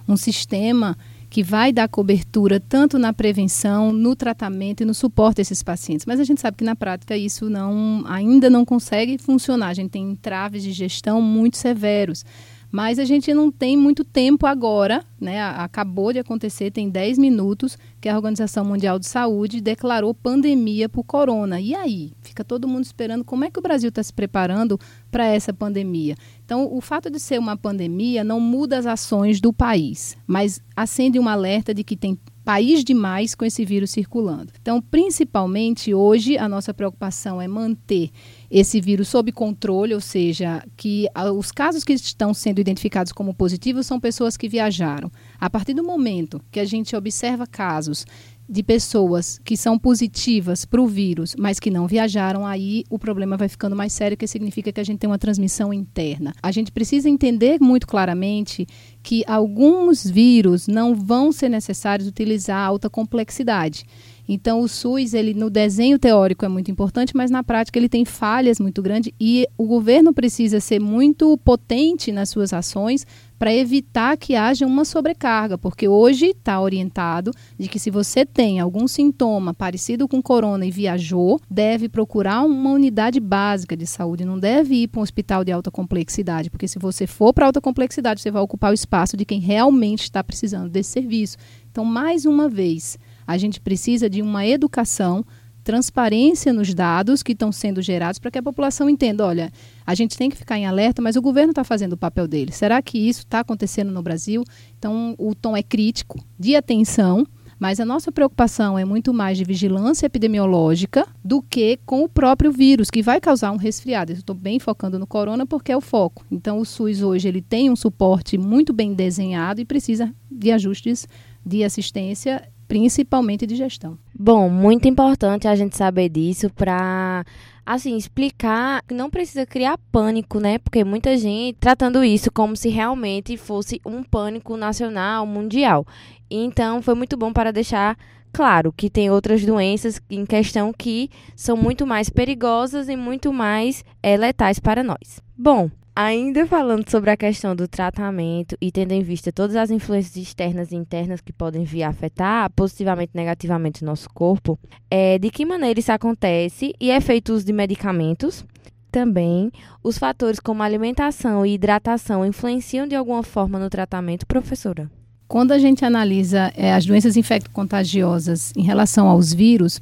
um 0.09 0.17
sistema 0.17 0.97
que 1.29 1.43
vai 1.43 1.73
dar 1.73 1.87
cobertura 1.87 2.59
tanto 2.59 2.97
na 2.97 3.11
prevenção, 3.11 3.91
no 3.91 4.15
tratamento 4.15 4.81
e 4.81 4.85
no 4.85 4.93
suporte 4.93 5.39
a 5.39 5.43
esses 5.43 5.61
pacientes. 5.61 6.05
Mas 6.05 6.19
a 6.19 6.23
gente 6.23 6.41
sabe 6.41 6.57
que 6.57 6.63
na 6.63 6.75
prática 6.75 7.17
isso 7.17 7.49
não, 7.49 8.03
ainda 8.05 8.49
não 8.49 8.63
consegue 8.63 9.17
funcionar. 9.17 9.67
A 9.67 9.73
gente 9.73 9.91
tem 9.91 10.11
entraves 10.11 10.63
de 10.63 10.71
gestão 10.71 11.21
muito 11.21 11.57
severos. 11.57 12.23
Mas 12.71 12.99
a 12.99 13.05
gente 13.05 13.33
não 13.33 13.51
tem 13.51 13.77
muito 13.77 14.03
tempo 14.03 14.45
agora, 14.45 15.03
né? 15.19 15.41
Acabou 15.41 16.11
de 16.11 16.19
acontecer, 16.19 16.71
tem 16.71 16.89
10 16.89 17.17
minutos, 17.17 17.77
que 18.01 18.09
a 18.09 18.15
Organização 18.15 18.65
Mundial 18.65 18.99
de 18.99 19.07
Saúde 19.07 19.61
declarou 19.61 20.13
pandemia 20.13 20.89
por 20.89 21.03
corona. 21.03 21.59
E 21.61 21.73
aí? 21.73 22.11
Fica 22.21 22.43
todo 22.43 22.67
mundo 22.67 22.83
esperando 22.83 23.23
como 23.23 23.45
é 23.45 23.51
que 23.51 23.59
o 23.59 23.61
Brasil 23.61 23.89
está 23.89 24.03
se 24.03 24.13
preparando 24.13 24.79
para 25.09 25.25
essa 25.25 25.53
pandemia. 25.53 26.15
Então, 26.45 26.67
o 26.71 26.81
fato 26.81 27.09
de 27.09 27.19
ser 27.19 27.39
uma 27.39 27.55
pandemia 27.55 28.23
não 28.23 28.39
muda 28.39 28.77
as 28.77 28.85
ações 28.85 29.39
do 29.39 29.53
país, 29.53 30.17
mas 30.27 30.61
acende 30.75 31.19
um 31.19 31.27
alerta 31.27 31.73
de 31.73 31.83
que 31.83 31.95
tem 31.95 32.17
país 32.47 32.81
demais 32.81 33.35
com 33.35 33.43
esse 33.43 33.65
vírus 33.65 33.91
circulando. 33.91 34.53
Então, 34.61 34.81
principalmente 34.81 35.93
hoje, 35.93 36.37
a 36.37 36.47
nossa 36.47 36.73
preocupação 36.73 37.41
é 37.41 37.47
manter 37.47 38.09
esse 38.49 38.79
vírus 38.79 39.09
sob 39.09 39.33
controle, 39.33 39.93
ou 39.93 39.99
seja, 39.99 40.63
que 40.77 41.07
os 41.35 41.51
casos 41.51 41.83
que 41.83 41.91
estão 41.91 42.33
sendo 42.33 42.61
identificados 42.61 43.11
como 43.11 43.33
positivos 43.33 43.85
são 43.85 43.99
pessoas 43.99 44.37
que 44.37 44.47
viajaram. 44.47 45.11
A 45.37 45.49
partir 45.49 45.73
do 45.73 45.83
momento 45.83 46.41
que 46.49 46.61
a 46.61 46.65
gente 46.65 46.95
observa 46.95 47.45
casos 47.45 48.05
de 48.49 48.63
pessoas 48.63 49.39
que 49.43 49.57
são 49.57 49.77
positivas 49.77 50.63
para 50.63 50.81
o 50.81 50.87
vírus, 50.87 51.35
mas 51.37 51.59
que 51.59 51.69
não 51.69 51.87
viajaram, 51.87 52.45
aí 52.45 52.83
o 52.89 52.97
problema 52.97 53.35
vai 53.35 53.49
ficando 53.49 53.75
mais 53.75 53.91
sério, 53.91 54.15
que 54.15 54.25
significa 54.25 54.71
que 54.71 54.79
a 54.79 54.83
gente 54.83 54.99
tem 54.99 55.09
uma 55.09 55.19
transmissão 55.19 55.73
interna. 55.73 56.33
A 56.41 56.51
gente 56.51 56.71
precisa 56.71 57.09
entender 57.09 57.59
muito 57.59 57.85
claramente 57.85 58.65
que 59.03 59.23
alguns 59.27 60.05
vírus 60.09 60.67
não 60.67 60.95
vão 60.95 61.31
ser 61.31 61.49
necessários 61.49 62.07
utilizar 62.07 62.65
alta 62.65 62.89
complexidade. 62.89 63.85
Então, 64.27 64.59
o 64.59 64.67
SUS, 64.67 65.13
ele 65.13 65.33
no 65.33 65.49
desenho 65.49 65.97
teórico 65.97 66.43
é 66.43 66.49
muito 66.49 66.69
importante, 66.69 67.15
mas 67.15 67.31
na 67.31 67.43
prática 67.43 67.79
ele 67.79 67.87
tem 67.87 68.03
falhas 68.03 68.59
muito 68.59 68.81
grandes 68.81 69.13
e 69.19 69.47
o 69.57 69.65
governo 69.65 70.13
precisa 70.13 70.59
ser 70.59 70.79
muito 70.79 71.37
potente 71.37 72.11
nas 72.11 72.29
suas 72.29 72.51
ações 72.51 73.07
para 73.37 73.53
evitar 73.53 74.17
que 74.17 74.35
haja 74.35 74.65
uma 74.65 74.83
sobrecarga, 74.83 75.57
porque 75.57 75.87
hoje 75.87 76.27
está 76.27 76.59
orientado 76.59 77.31
de 77.57 77.67
que 77.67 77.79
se 77.79 77.91
você 77.91 78.25
tem 78.25 78.59
algum 78.59 78.87
sintoma 78.87 79.53
parecido 79.53 80.07
com 80.07 80.21
corona 80.21 80.65
e 80.65 80.71
viajou, 80.71 81.39
deve 81.49 81.87
procurar 81.87 82.43
uma 82.43 82.71
unidade 82.71 83.19
básica 83.19 83.77
de 83.77 83.85
saúde, 83.85 84.25
não 84.25 84.39
deve 84.39 84.75
ir 84.75 84.87
para 84.87 84.99
um 84.99 85.03
hospital 85.03 85.43
de 85.43 85.51
alta 85.51 85.69
complexidade, 85.69 86.49
porque 86.49 86.67
se 86.67 86.79
você 86.79 87.05
for 87.05 87.33
para 87.33 87.45
alta 87.45 87.61
complexidade, 87.61 88.21
você 88.21 88.31
vai 88.31 88.41
ocupar 88.41 88.71
o 88.71 88.75
espaço 88.75 89.15
de 89.15 89.25
quem 89.25 89.39
realmente 89.39 90.03
está 90.03 90.23
precisando 90.23 90.69
desse 90.69 90.91
serviço. 90.91 91.37
Então, 91.71 91.85
mais 91.85 92.25
uma 92.25 92.49
vez, 92.49 92.97
a 93.27 93.37
gente 93.37 93.59
precisa 93.59 94.09
de 94.09 94.21
uma 94.21 94.47
educação, 94.47 95.23
transparência 95.67 96.53
nos 96.53 96.73
dados 96.73 97.21
que 97.21 97.33
estão 97.33 97.51
sendo 97.51 97.81
gerados 97.81 98.19
para 98.19 98.31
que 98.31 98.37
a 98.37 98.43
população 98.43 98.89
entenda: 98.89 99.25
olha, 99.25 99.51
a 99.85 99.93
gente 99.93 100.17
tem 100.17 100.29
que 100.29 100.37
ficar 100.37 100.57
em 100.57 100.65
alerta, 100.65 101.01
mas 101.01 101.17
o 101.17 101.21
governo 101.21 101.51
está 101.51 101.61
fazendo 101.61 101.91
o 101.91 101.97
papel 101.97 102.25
dele. 102.25 102.53
Será 102.53 102.81
que 102.81 102.97
isso 102.97 103.19
está 103.19 103.41
acontecendo 103.41 103.91
no 103.91 104.01
Brasil? 104.01 104.45
Então, 104.79 105.13
o 105.17 105.35
tom 105.35 105.57
é 105.57 105.61
crítico, 105.61 106.23
de 106.39 106.55
atenção. 106.55 107.27
Mas 107.59 107.79
a 107.79 107.85
nossa 107.85 108.11
preocupação 108.11 108.77
é 108.77 108.85
muito 108.85 109.11
mais 109.11 109.35
de 109.35 109.43
vigilância 109.43 110.05
epidemiológica 110.05 111.07
do 111.25 111.41
que 111.41 111.79
com 111.87 112.03
o 112.03 112.07
próprio 112.07 112.51
vírus, 112.51 112.91
que 112.91 113.01
vai 113.01 113.19
causar 113.19 113.51
um 113.51 113.57
resfriado. 113.57 114.11
Estou 114.11 114.35
bem 114.35 114.59
focando 114.59 114.99
no 114.99 115.07
corona 115.07 115.43
porque 115.43 115.71
é 115.71 115.75
o 115.75 115.81
foco. 115.81 116.23
Então, 116.29 116.59
o 116.59 116.65
SUS 116.65 117.01
hoje 117.01 117.27
ele 117.27 117.41
tem 117.41 117.71
um 117.71 117.75
suporte 117.75 118.37
muito 118.37 118.71
bem 118.71 118.93
desenhado 118.93 119.59
e 119.59 119.65
precisa 119.65 120.13
de 120.29 120.51
ajustes 120.51 121.07
de 121.43 121.63
assistência 121.63 122.47
principalmente 122.67 123.45
de 123.47 123.55
gestão. 123.55 123.97
Bom, 124.17 124.49
muito 124.49 124.87
importante 124.87 125.47
a 125.47 125.55
gente 125.55 125.77
saber 125.77 126.09
disso 126.09 126.49
para 126.49 127.23
assim, 127.65 127.97
explicar 127.97 128.81
que 128.87 128.93
não 128.93 129.09
precisa 129.09 129.45
criar 129.45 129.77
pânico, 129.91 130.39
né? 130.39 130.57
Porque 130.57 130.85
muita 130.85 131.17
gente 131.17 131.57
tratando 131.59 132.03
isso 132.03 132.31
como 132.31 132.55
se 132.55 132.69
realmente 132.69 133.35
fosse 133.35 133.81
um 133.85 134.01
pânico 134.03 134.55
nacional, 134.55 135.25
mundial. 135.25 135.85
Então, 136.29 136.81
foi 136.81 136.95
muito 136.95 137.17
bom 137.17 137.33
para 137.33 137.51
deixar 137.51 137.97
claro 138.31 138.71
que 138.71 138.89
tem 138.89 139.09
outras 139.09 139.43
doenças 139.43 140.01
em 140.09 140.25
questão 140.25 140.71
que 140.71 141.09
são 141.35 141.57
muito 141.57 141.85
mais 141.85 142.09
perigosas 142.09 142.87
e 142.87 142.95
muito 142.95 143.33
mais 143.33 143.83
é, 144.01 144.15
letais 144.15 144.59
para 144.59 144.81
nós. 144.81 145.21
Bom, 145.37 145.69
Ainda 145.99 146.45
falando 146.45 146.87
sobre 146.87 147.09
a 147.09 147.17
questão 147.17 147.55
do 147.55 147.67
tratamento 147.67 148.55
e 148.61 148.71
tendo 148.71 148.91
em 148.91 149.01
vista 149.01 149.31
todas 149.31 149.55
as 149.55 149.71
influências 149.71 150.15
externas 150.15 150.71
e 150.71 150.75
internas 150.75 151.21
que 151.21 151.33
podem 151.33 151.63
vir 151.63 151.81
a 151.81 151.89
afetar 151.89 152.51
positivamente 152.51 153.13
e 153.15 153.17
negativamente 153.17 153.81
o 153.81 153.85
nosso 153.87 154.07
corpo, 154.11 154.59
é, 154.91 155.17
de 155.17 155.31
que 155.31 155.43
maneira 155.43 155.79
isso 155.79 155.91
acontece 155.91 156.71
e 156.79 156.91
é 156.91 157.01
feito 157.01 157.33
uso 157.33 157.43
de 157.43 157.51
medicamentos? 157.51 158.45
Também, 158.91 159.51
os 159.83 159.97
fatores 159.97 160.39
como 160.39 160.61
alimentação 160.61 161.43
e 161.43 161.55
hidratação 161.55 162.23
influenciam 162.23 162.87
de 162.87 162.93
alguma 162.93 163.23
forma 163.23 163.57
no 163.57 163.67
tratamento, 163.67 164.27
professora? 164.27 164.91
Quando 165.27 165.51
a 165.51 165.57
gente 165.57 165.83
analisa 165.83 166.53
é, 166.55 166.75
as 166.75 166.85
doenças 166.85 167.17
infecto-contagiosas 167.17 168.53
em 168.55 168.61
relação 168.61 169.07
aos 169.07 169.33
vírus, 169.33 169.81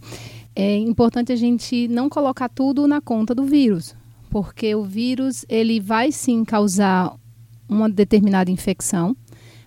é 0.56 0.78
importante 0.78 1.34
a 1.34 1.36
gente 1.36 1.90
não 1.90 2.08
colocar 2.08 2.48
tudo 2.48 2.88
na 2.88 3.02
conta 3.02 3.36
do 3.36 3.44
vírus 3.44 3.94
porque 4.36 4.76
o 4.76 4.84
vírus 4.84 5.46
ele 5.48 5.80
vai 5.80 6.12
sim 6.12 6.44
causar 6.44 7.16
uma 7.70 7.90
determinada 7.90 8.52
infecção, 8.52 9.16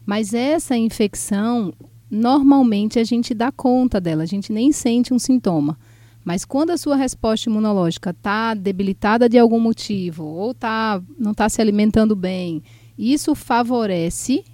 mas 0.05 0.35
essa 0.35 0.77
infecção 0.77 1.73
normalmente 2.11 2.99
a 2.99 3.05
gente 3.05 3.33
dá 3.33 3.51
conta 3.51 3.99
dela, 3.99 4.25
a 4.25 4.27
gente 4.27 4.53
nem 4.53 4.71
sente 4.71 5.15
um 5.15 5.19
sintoma. 5.19 5.79
Mas 6.23 6.45
quando 6.45 6.69
a 6.69 6.77
sua 6.77 6.97
resposta 6.97 7.49
imunológica 7.49 8.11
está 8.11 8.53
debilitada 8.53 9.27
de 9.27 9.39
algum 9.39 9.59
motivo 9.59 10.27
ou 10.27 10.53
tá, 10.53 11.03
não 11.19 11.31
está 11.31 11.49
se 11.49 11.63
alimentando 11.63 12.15
bem, 12.15 12.63
isso 12.99 13.35
favorece 13.35 14.45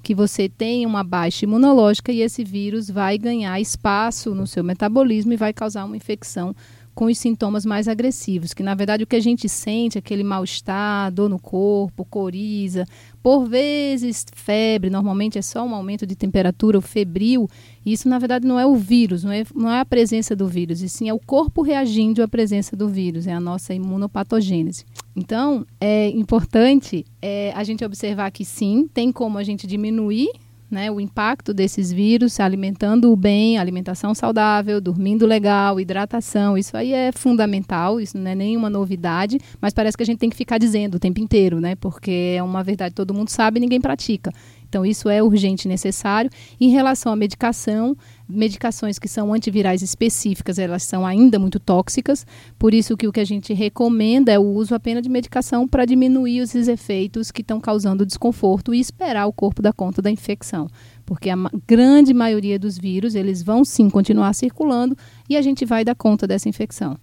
que 0.00 0.14
você 0.14 0.48
tenha 0.48 0.86
uma 0.86 1.02
baixa 1.02 1.44
imunológica 1.44 2.12
e 2.12 2.20
esse 2.20 2.44
vírus 2.44 2.88
vai 2.88 3.18
ganhar 3.18 3.60
espaço 3.60 4.32
no 4.32 4.46
seu 4.46 4.62
metabolismo 4.62 5.32
e 5.32 5.36
vai 5.36 5.52
causar 5.52 5.86
uma 5.86 5.96
infecção 5.96 6.54
com 6.96 7.04
os 7.04 7.18
sintomas 7.18 7.66
mais 7.66 7.88
agressivos, 7.88 8.54
que 8.54 8.62
na 8.62 8.74
verdade 8.74 9.04
o 9.04 9.06
que 9.06 9.16
a 9.16 9.20
gente 9.20 9.50
sente 9.50 9.98
é 9.98 10.00
aquele 10.00 10.24
mal-estar, 10.24 11.12
dor 11.12 11.28
no 11.28 11.38
corpo, 11.38 12.06
coriza, 12.06 12.86
por 13.22 13.44
vezes 13.44 14.24
febre, 14.34 14.88
normalmente 14.88 15.38
é 15.38 15.42
só 15.42 15.62
um 15.62 15.74
aumento 15.74 16.06
de 16.06 16.16
temperatura, 16.16 16.78
o 16.78 16.80
febril. 16.80 17.50
Isso 17.84 18.08
na 18.08 18.18
verdade 18.18 18.46
não 18.46 18.58
é 18.58 18.64
o 18.64 18.76
vírus, 18.76 19.22
não 19.22 19.30
é, 19.30 19.44
não 19.54 19.70
é 19.70 19.80
a 19.80 19.84
presença 19.84 20.34
do 20.34 20.48
vírus, 20.48 20.80
e 20.80 20.88
sim 20.88 21.06
é 21.06 21.12
o 21.12 21.20
corpo 21.20 21.60
reagindo 21.60 22.22
à 22.22 22.28
presença 22.28 22.74
do 22.74 22.88
vírus, 22.88 23.26
é 23.26 23.32
a 23.34 23.40
nossa 23.40 23.74
imunopatogênese. 23.74 24.86
Então, 25.14 25.66
é 25.78 26.08
importante 26.08 27.04
é, 27.20 27.52
a 27.54 27.62
gente 27.62 27.84
observar 27.84 28.30
que 28.30 28.44
sim, 28.44 28.88
tem 28.92 29.12
como 29.12 29.36
a 29.36 29.44
gente 29.44 29.66
diminuir 29.66 30.30
né, 30.70 30.90
o 30.90 31.00
impacto 31.00 31.54
desses 31.54 31.92
vírus, 31.92 32.34
se 32.34 32.42
alimentando 32.42 33.14
bem, 33.16 33.58
alimentação 33.58 34.14
saudável, 34.14 34.80
dormindo 34.80 35.26
legal, 35.26 35.78
hidratação, 35.78 36.58
isso 36.58 36.76
aí 36.76 36.92
é 36.92 37.12
fundamental, 37.12 38.00
isso 38.00 38.18
não 38.18 38.30
é 38.30 38.34
nenhuma 38.34 38.68
novidade, 38.68 39.38
mas 39.60 39.72
parece 39.72 39.96
que 39.96 40.02
a 40.02 40.06
gente 40.06 40.18
tem 40.18 40.30
que 40.30 40.36
ficar 40.36 40.58
dizendo 40.58 40.96
o 40.96 40.98
tempo 40.98 41.20
inteiro, 41.20 41.60
né, 41.60 41.76
porque 41.76 42.34
é 42.36 42.42
uma 42.42 42.62
verdade 42.62 42.94
todo 42.94 43.14
mundo 43.14 43.28
sabe 43.28 43.58
e 43.58 43.60
ninguém 43.60 43.80
pratica. 43.80 44.32
Então, 44.68 44.84
isso 44.84 45.08
é 45.08 45.22
urgente 45.22 45.66
e 45.66 45.68
necessário. 45.68 46.30
Em 46.60 46.70
relação 46.70 47.12
à 47.12 47.16
medicação, 47.16 47.96
medicações 48.28 48.98
que 48.98 49.08
são 49.08 49.32
antivirais 49.32 49.82
específicas, 49.82 50.58
elas 50.58 50.82
são 50.82 51.06
ainda 51.06 51.38
muito 51.38 51.60
tóxicas, 51.60 52.26
por 52.58 52.74
isso 52.74 52.96
que 52.96 53.06
o 53.06 53.12
que 53.12 53.20
a 53.20 53.24
gente 53.24 53.54
recomenda 53.54 54.32
é 54.32 54.38
o 54.38 54.42
uso 54.42 54.74
apenas 54.74 55.02
de 55.02 55.08
medicação 55.08 55.66
para 55.66 55.84
diminuir 55.84 56.38
esses 56.38 56.68
efeitos 56.68 57.30
que 57.30 57.42
estão 57.42 57.60
causando 57.60 58.06
desconforto 58.06 58.74
e 58.74 58.80
esperar 58.80 59.26
o 59.26 59.32
corpo 59.32 59.62
dar 59.62 59.72
conta 59.72 60.02
da 60.02 60.10
infecção. 60.10 60.68
Porque 61.04 61.30
a 61.30 61.36
grande 61.66 62.12
maioria 62.12 62.58
dos 62.58 62.76
vírus, 62.76 63.14
eles 63.14 63.42
vão 63.42 63.64
sim 63.64 63.88
continuar 63.88 64.34
circulando 64.34 64.96
e 65.28 65.36
a 65.36 65.42
gente 65.42 65.64
vai 65.64 65.84
dar 65.84 65.94
conta 65.94 66.26
dessa 66.26 66.48
infecção. 66.48 66.98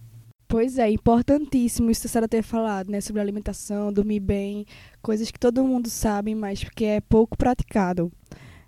Pois 0.53 0.77
é, 0.77 0.92
importantíssimo 0.92 1.89
isso 1.89 2.01
que 2.01 2.08
a 2.08 2.10
senhora 2.12 2.27
ter 2.27 2.44
falado, 2.44 2.92
né? 2.92 3.01
Sobre 3.01 3.20
alimentação, 3.20 3.92
dormir 3.92 4.20
bem, 4.20 4.68
coisas 5.01 5.32
que 5.32 5.39
todo 5.39 5.63
mundo 5.63 5.89
sabe, 5.89 6.36
mas 6.36 6.63
que 6.63 6.86
é 6.86 7.01
pouco 7.01 7.36
praticado. 7.36 8.12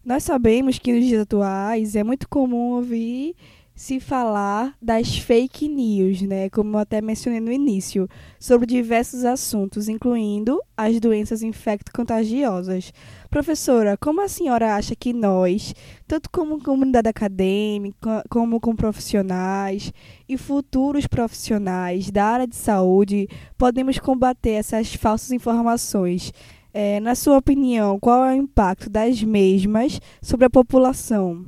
Nós 0.05 0.23
sabemos 0.23 0.77
que 0.77 0.93
nos 0.93 1.03
dias 1.03 1.23
atuais 1.23 1.95
é 1.95 2.03
muito 2.03 2.29
comum 2.29 2.73
ouvir 2.75 3.35
se 3.73 3.99
falar 3.99 4.77
das 4.79 5.17
fake 5.17 5.67
news, 5.67 6.21
né? 6.21 6.47
Como 6.51 6.77
eu 6.77 6.79
até 6.79 7.01
mencionei 7.01 7.39
no 7.39 7.51
início, 7.51 8.07
sobre 8.39 8.67
diversos 8.67 9.25
assuntos, 9.25 9.89
incluindo 9.89 10.61
as 10.77 10.99
doenças 10.99 11.41
infecto-contagiosas. 11.41 12.93
Professora, 13.31 13.97
como 13.97 14.21
a 14.21 14.27
senhora 14.27 14.75
acha 14.75 14.95
que 14.95 15.11
nós, 15.11 15.73
tanto 16.07 16.29
como 16.29 16.63
comunidade 16.63 17.09
acadêmica, 17.09 18.23
como 18.29 18.61
com 18.61 18.75
profissionais 18.75 19.91
e 20.29 20.37
futuros 20.37 21.07
profissionais 21.07 22.11
da 22.11 22.25
área 22.25 22.47
de 22.47 22.55
saúde, 22.55 23.27
podemos 23.57 23.97
combater 23.97 24.51
essas 24.51 24.93
falsas 24.93 25.31
informações? 25.31 26.31
É, 26.77 26.99
na 26.99 27.15
sua 27.15 27.37
opinião, 27.37 27.97
qual 27.97 28.25
é 28.25 28.33
o 28.33 28.35
impacto 28.35 28.89
das 28.89 29.23
mesmas 29.23 29.97
sobre 30.21 30.45
a 30.45 30.49
população? 30.49 31.45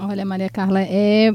Olha, 0.00 0.22
Maria 0.22 0.50
Carla, 0.50 0.82
é 0.82 1.30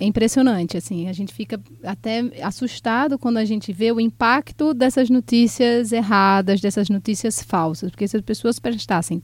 impressionante, 0.00 0.74
assim, 0.74 1.06
a 1.06 1.12
gente 1.12 1.34
fica 1.34 1.60
até 1.82 2.22
assustado 2.42 3.18
quando 3.18 3.36
a 3.36 3.44
gente 3.44 3.70
vê 3.70 3.92
o 3.92 4.00
impacto 4.00 4.72
dessas 4.72 5.10
notícias 5.10 5.92
erradas, 5.92 6.58
dessas 6.62 6.88
notícias 6.88 7.42
falsas, 7.42 7.90
porque 7.90 8.08
se 8.08 8.16
as 8.16 8.22
pessoas 8.22 8.58
prestassem 8.58 9.22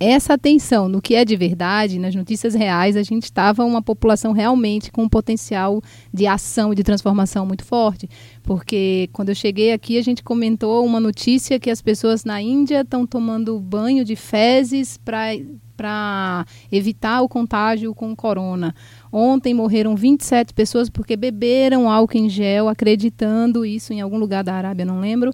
essa 0.00 0.34
atenção 0.34 0.88
no 0.88 1.02
que 1.02 1.14
é 1.14 1.24
de 1.24 1.34
verdade, 1.34 1.98
nas 1.98 2.14
notícias 2.14 2.54
reais, 2.54 2.96
a 2.96 3.02
gente 3.02 3.24
estava 3.24 3.64
uma 3.64 3.82
população 3.82 4.32
realmente 4.32 4.92
com 4.92 5.02
um 5.02 5.08
potencial 5.08 5.82
de 6.12 6.26
ação 6.26 6.72
e 6.72 6.76
de 6.76 6.84
transformação 6.84 7.44
muito 7.44 7.64
forte. 7.64 8.08
Porque 8.42 9.10
quando 9.12 9.30
eu 9.30 9.34
cheguei 9.34 9.72
aqui, 9.72 9.98
a 9.98 10.02
gente 10.02 10.22
comentou 10.22 10.86
uma 10.86 11.00
notícia 11.00 11.58
que 11.58 11.70
as 11.70 11.82
pessoas 11.82 12.24
na 12.24 12.40
Índia 12.40 12.82
estão 12.82 13.06
tomando 13.06 13.58
banho 13.58 14.04
de 14.04 14.14
fezes 14.14 14.96
para 14.96 16.46
evitar 16.70 17.20
o 17.22 17.28
contágio 17.28 17.94
com 17.94 18.12
o 18.12 18.16
corona. 18.16 18.74
Ontem 19.12 19.52
morreram 19.52 19.96
27 19.96 20.54
pessoas 20.54 20.88
porque 20.88 21.16
beberam 21.16 21.90
álcool 21.90 22.18
em 22.18 22.28
gel, 22.28 22.68
acreditando 22.68 23.66
isso 23.66 23.92
em 23.92 24.00
algum 24.00 24.18
lugar 24.18 24.44
da 24.44 24.54
Arábia, 24.54 24.84
não 24.84 25.00
lembro. 25.00 25.32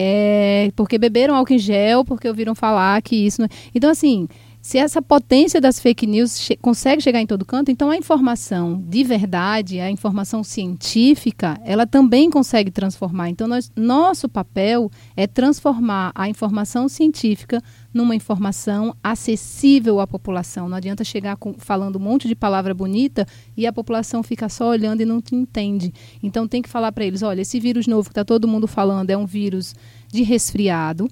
É, 0.00 0.70
porque 0.76 0.96
beberam 0.96 1.34
álcool 1.34 1.54
em 1.54 1.58
gel, 1.58 2.04
porque 2.04 2.28
ouviram 2.28 2.54
falar 2.54 3.02
que 3.02 3.16
isso. 3.16 3.40
Não... 3.40 3.46
É. 3.46 3.48
Então, 3.74 3.90
assim, 3.90 4.28
se 4.68 4.76
essa 4.76 5.00
potência 5.00 5.62
das 5.62 5.80
fake 5.80 6.06
news 6.06 6.38
che 6.38 6.54
consegue 6.54 7.02
chegar 7.02 7.22
em 7.22 7.26
todo 7.26 7.42
canto, 7.42 7.70
então 7.70 7.90
a 7.90 7.96
informação 7.96 8.78
de 8.86 9.02
verdade, 9.02 9.80
a 9.80 9.90
informação 9.90 10.44
científica, 10.44 11.58
ela 11.64 11.86
também 11.86 12.28
consegue 12.28 12.70
transformar. 12.70 13.30
Então, 13.30 13.48
nós, 13.48 13.72
nosso 13.74 14.28
papel 14.28 14.90
é 15.16 15.26
transformar 15.26 16.12
a 16.14 16.28
informação 16.28 16.86
científica 16.86 17.62
numa 17.94 18.14
informação 18.14 18.94
acessível 19.02 20.00
à 20.00 20.06
população. 20.06 20.68
Não 20.68 20.76
adianta 20.76 21.02
chegar 21.02 21.38
com, 21.38 21.54
falando 21.54 21.96
um 21.96 22.02
monte 22.02 22.28
de 22.28 22.34
palavra 22.34 22.74
bonita 22.74 23.26
e 23.56 23.66
a 23.66 23.72
população 23.72 24.22
fica 24.22 24.50
só 24.50 24.68
olhando 24.68 25.00
e 25.00 25.06
não 25.06 25.22
te 25.22 25.34
entende. 25.34 25.94
Então 26.22 26.46
tem 26.46 26.60
que 26.60 26.68
falar 26.68 26.92
para 26.92 27.06
eles: 27.06 27.22
olha, 27.22 27.40
esse 27.40 27.58
vírus 27.58 27.86
novo 27.86 28.10
que 28.10 28.12
está 28.12 28.22
todo 28.22 28.46
mundo 28.46 28.68
falando 28.68 29.08
é 29.08 29.16
um 29.16 29.24
vírus 29.24 29.74
de 30.12 30.22
resfriado. 30.22 31.08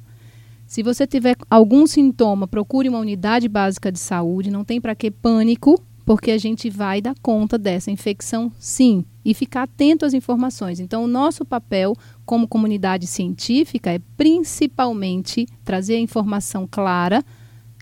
Se 0.66 0.82
você 0.82 1.06
tiver 1.06 1.36
algum 1.48 1.86
sintoma, 1.86 2.48
procure 2.48 2.88
uma 2.88 2.98
unidade 2.98 3.48
básica 3.48 3.92
de 3.92 4.00
saúde. 4.00 4.50
Não 4.50 4.64
tem 4.64 4.80
para 4.80 4.96
que 4.96 5.10
pânico 5.10 5.80
porque 6.04 6.30
a 6.30 6.38
gente 6.38 6.70
vai 6.70 7.00
dar 7.00 7.16
conta 7.20 7.58
dessa 7.58 7.90
infecção, 7.90 8.52
sim, 8.60 9.04
e 9.24 9.34
ficar 9.34 9.64
atento 9.64 10.06
às 10.06 10.14
informações. 10.14 10.78
Então, 10.78 11.02
o 11.02 11.08
nosso 11.08 11.44
papel 11.44 11.94
como 12.24 12.46
comunidade 12.46 13.08
científica 13.08 13.90
é 13.90 13.98
principalmente 14.16 15.46
trazer 15.64 15.96
a 15.96 16.00
informação 16.00 16.66
clara, 16.70 17.24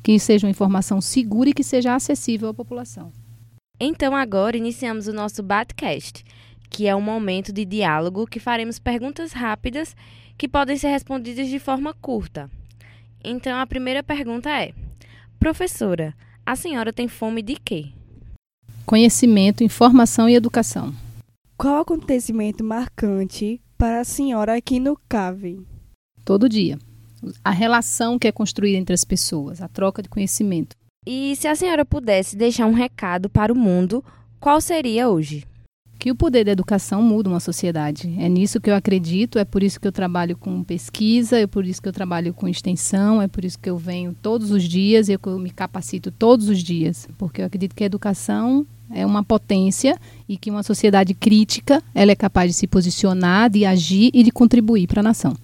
que 0.03 0.19
seja 0.19 0.47
uma 0.47 0.51
informação 0.51 1.03
segura 1.03 1.51
e 1.51 1.53
que 1.53 1.63
seja 1.63 1.95
acessível 1.95 2.49
à 2.49 2.55
população. 2.55 3.13
Então, 3.79 4.17
agora 4.17 4.57
iniciamos 4.57 5.07
o 5.07 5.13
nosso 5.13 5.43
Batcast, 5.43 6.25
que 6.71 6.87
é 6.87 6.97
um 6.97 7.03
momento 7.03 7.53
de 7.53 7.67
diálogo 7.67 8.27
que 8.27 8.41
faremos 8.41 8.79
perguntas 8.79 9.33
rápidas 9.33 9.95
que 10.39 10.49
podem 10.49 10.79
ser 10.79 10.89
respondidas 10.89 11.49
de 11.49 11.59
forma 11.59 11.93
curta. 11.93 12.51
Então, 13.25 13.59
a 13.59 13.67
primeira 13.67 14.03
pergunta 14.03 14.51
é: 14.51 14.75
Professora, 15.39 16.15
a 16.45 16.55
senhora 16.55 16.93
tem 16.93 17.09
fome 17.09 17.41
de 17.41 17.57
quê? 17.57 17.87
Conhecimento, 18.85 19.65
informação 19.65 20.29
e 20.29 20.35
educação. 20.35 20.95
Qual 21.57 21.81
acontecimento 21.81 22.63
marcante 22.63 23.61
para 23.79 24.01
a 24.01 24.05
senhora 24.05 24.55
aqui 24.55 24.79
no 24.79 24.99
CAVE? 25.09 25.67
Todo 26.23 26.49
dia. 26.49 26.79
A 27.43 27.51
relação 27.51 28.19
que 28.19 28.29
é 28.29 28.33
construída 28.33 28.77
entre 28.77 28.93
as 28.93 29.05
pessoas, 29.05 29.63
a 29.63 29.69
troca 29.69 30.03
de 30.03 30.09
conhecimento. 30.11 30.77
E 31.07 31.35
se 31.37 31.49
a 31.49 31.55
senhora 31.55 31.85
pudesse 31.85 32.37
deixar 32.37 32.67
um 32.67 32.75
recado 32.75 33.31
para 33.31 33.53
o 33.53 33.57
mundo, 33.57 34.05
qual 34.39 34.61
seria 34.61 35.09
hoje? 35.09 35.47
Que 36.05 36.11
o 36.11 36.15
poder 36.15 36.45
da 36.45 36.53
educação 36.53 37.01
muda 37.01 37.31
uma 37.31 37.41
sociedade. 37.41 38.15
É 38.19 38.29
nisso 38.29 38.61
que 38.61 38.69
eu 38.69 38.75
acredito, 38.75 39.39
é 39.39 39.45
por 39.47 39.63
isso 39.63 39.81
que 39.81 39.89
eu 39.89 39.91
trabalho 39.91 40.37
com 40.37 40.63
pesquisa, 40.63 41.39
é 41.39 41.47
por 41.47 41.65
isso 41.65 41.81
que 41.81 41.89
eu 41.89 41.95
trabalho 41.95 42.35
com 42.35 42.47
extensão, 42.47 43.23
é 43.23 43.27
por 43.27 43.43
isso 43.43 43.59
que 43.59 43.71
eu 43.71 43.79
venho 43.79 44.15
todos 44.21 44.51
os 44.51 44.65
dias 44.65 45.09
e 45.09 45.13
eu 45.15 45.39
me 45.39 45.49
capacito 45.49 46.11
todos 46.11 46.51
os 46.51 46.63
dias, 46.63 47.09
porque 47.17 47.41
eu 47.41 47.47
acredito 47.47 47.75
que 47.75 47.83
a 47.83 47.87
educação 47.87 48.67
é 48.91 49.07
uma 49.07 49.25
potência 49.25 49.99
e 50.29 50.37
que 50.37 50.51
uma 50.51 50.63
sociedade 50.63 51.15
crítica 51.15 51.83
ela 51.95 52.13
é 52.13 52.15
capaz 52.15 52.51
de 52.51 52.55
se 52.59 52.67
posicionar, 52.67 53.49
de 53.49 53.65
agir 53.65 54.11
e 54.13 54.23
de 54.23 54.31
contribuir 54.31 54.87
para 54.87 55.01
a 55.01 55.05
nação. 55.05 55.35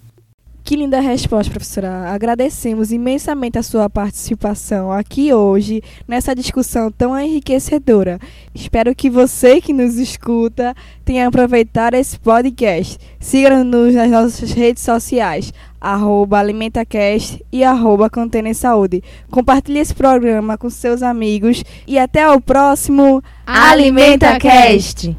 Que 0.71 0.77
linda 0.77 1.01
resposta, 1.01 1.51
professora. 1.51 2.13
Agradecemos 2.13 2.93
imensamente 2.93 3.59
a 3.59 3.63
sua 3.63 3.91
participação 3.91 4.93
aqui 4.93 5.35
hoje 5.35 5.83
nessa 6.07 6.33
discussão 6.33 6.93
tão 6.93 7.19
enriquecedora. 7.19 8.21
Espero 8.55 8.95
que 8.95 9.11
você 9.11 9.61
que 9.61 9.73
nos 9.73 9.97
escuta 9.97 10.73
tenha 11.05 11.27
aproveitado 11.27 11.95
esse 11.95 12.17
podcast. 12.21 12.99
Siga-nos 13.19 13.97
nas 13.97 14.13
nossas 14.13 14.53
redes 14.53 14.85
sociais, 14.85 15.53
arroba 15.81 16.39
AlimentaCast 16.39 17.45
e 17.51 17.65
arroba 17.65 18.09
Contêiner 18.09 18.55
Saúde. 18.55 19.03
Compartilhe 19.29 19.81
esse 19.81 19.93
programa 19.93 20.57
com 20.57 20.71
seus 20.71 21.03
amigos 21.03 21.65
e 21.85 21.99
até 21.99 22.31
o 22.31 22.41
próximo 22.41 23.21
AlimentaCast! 23.45 25.17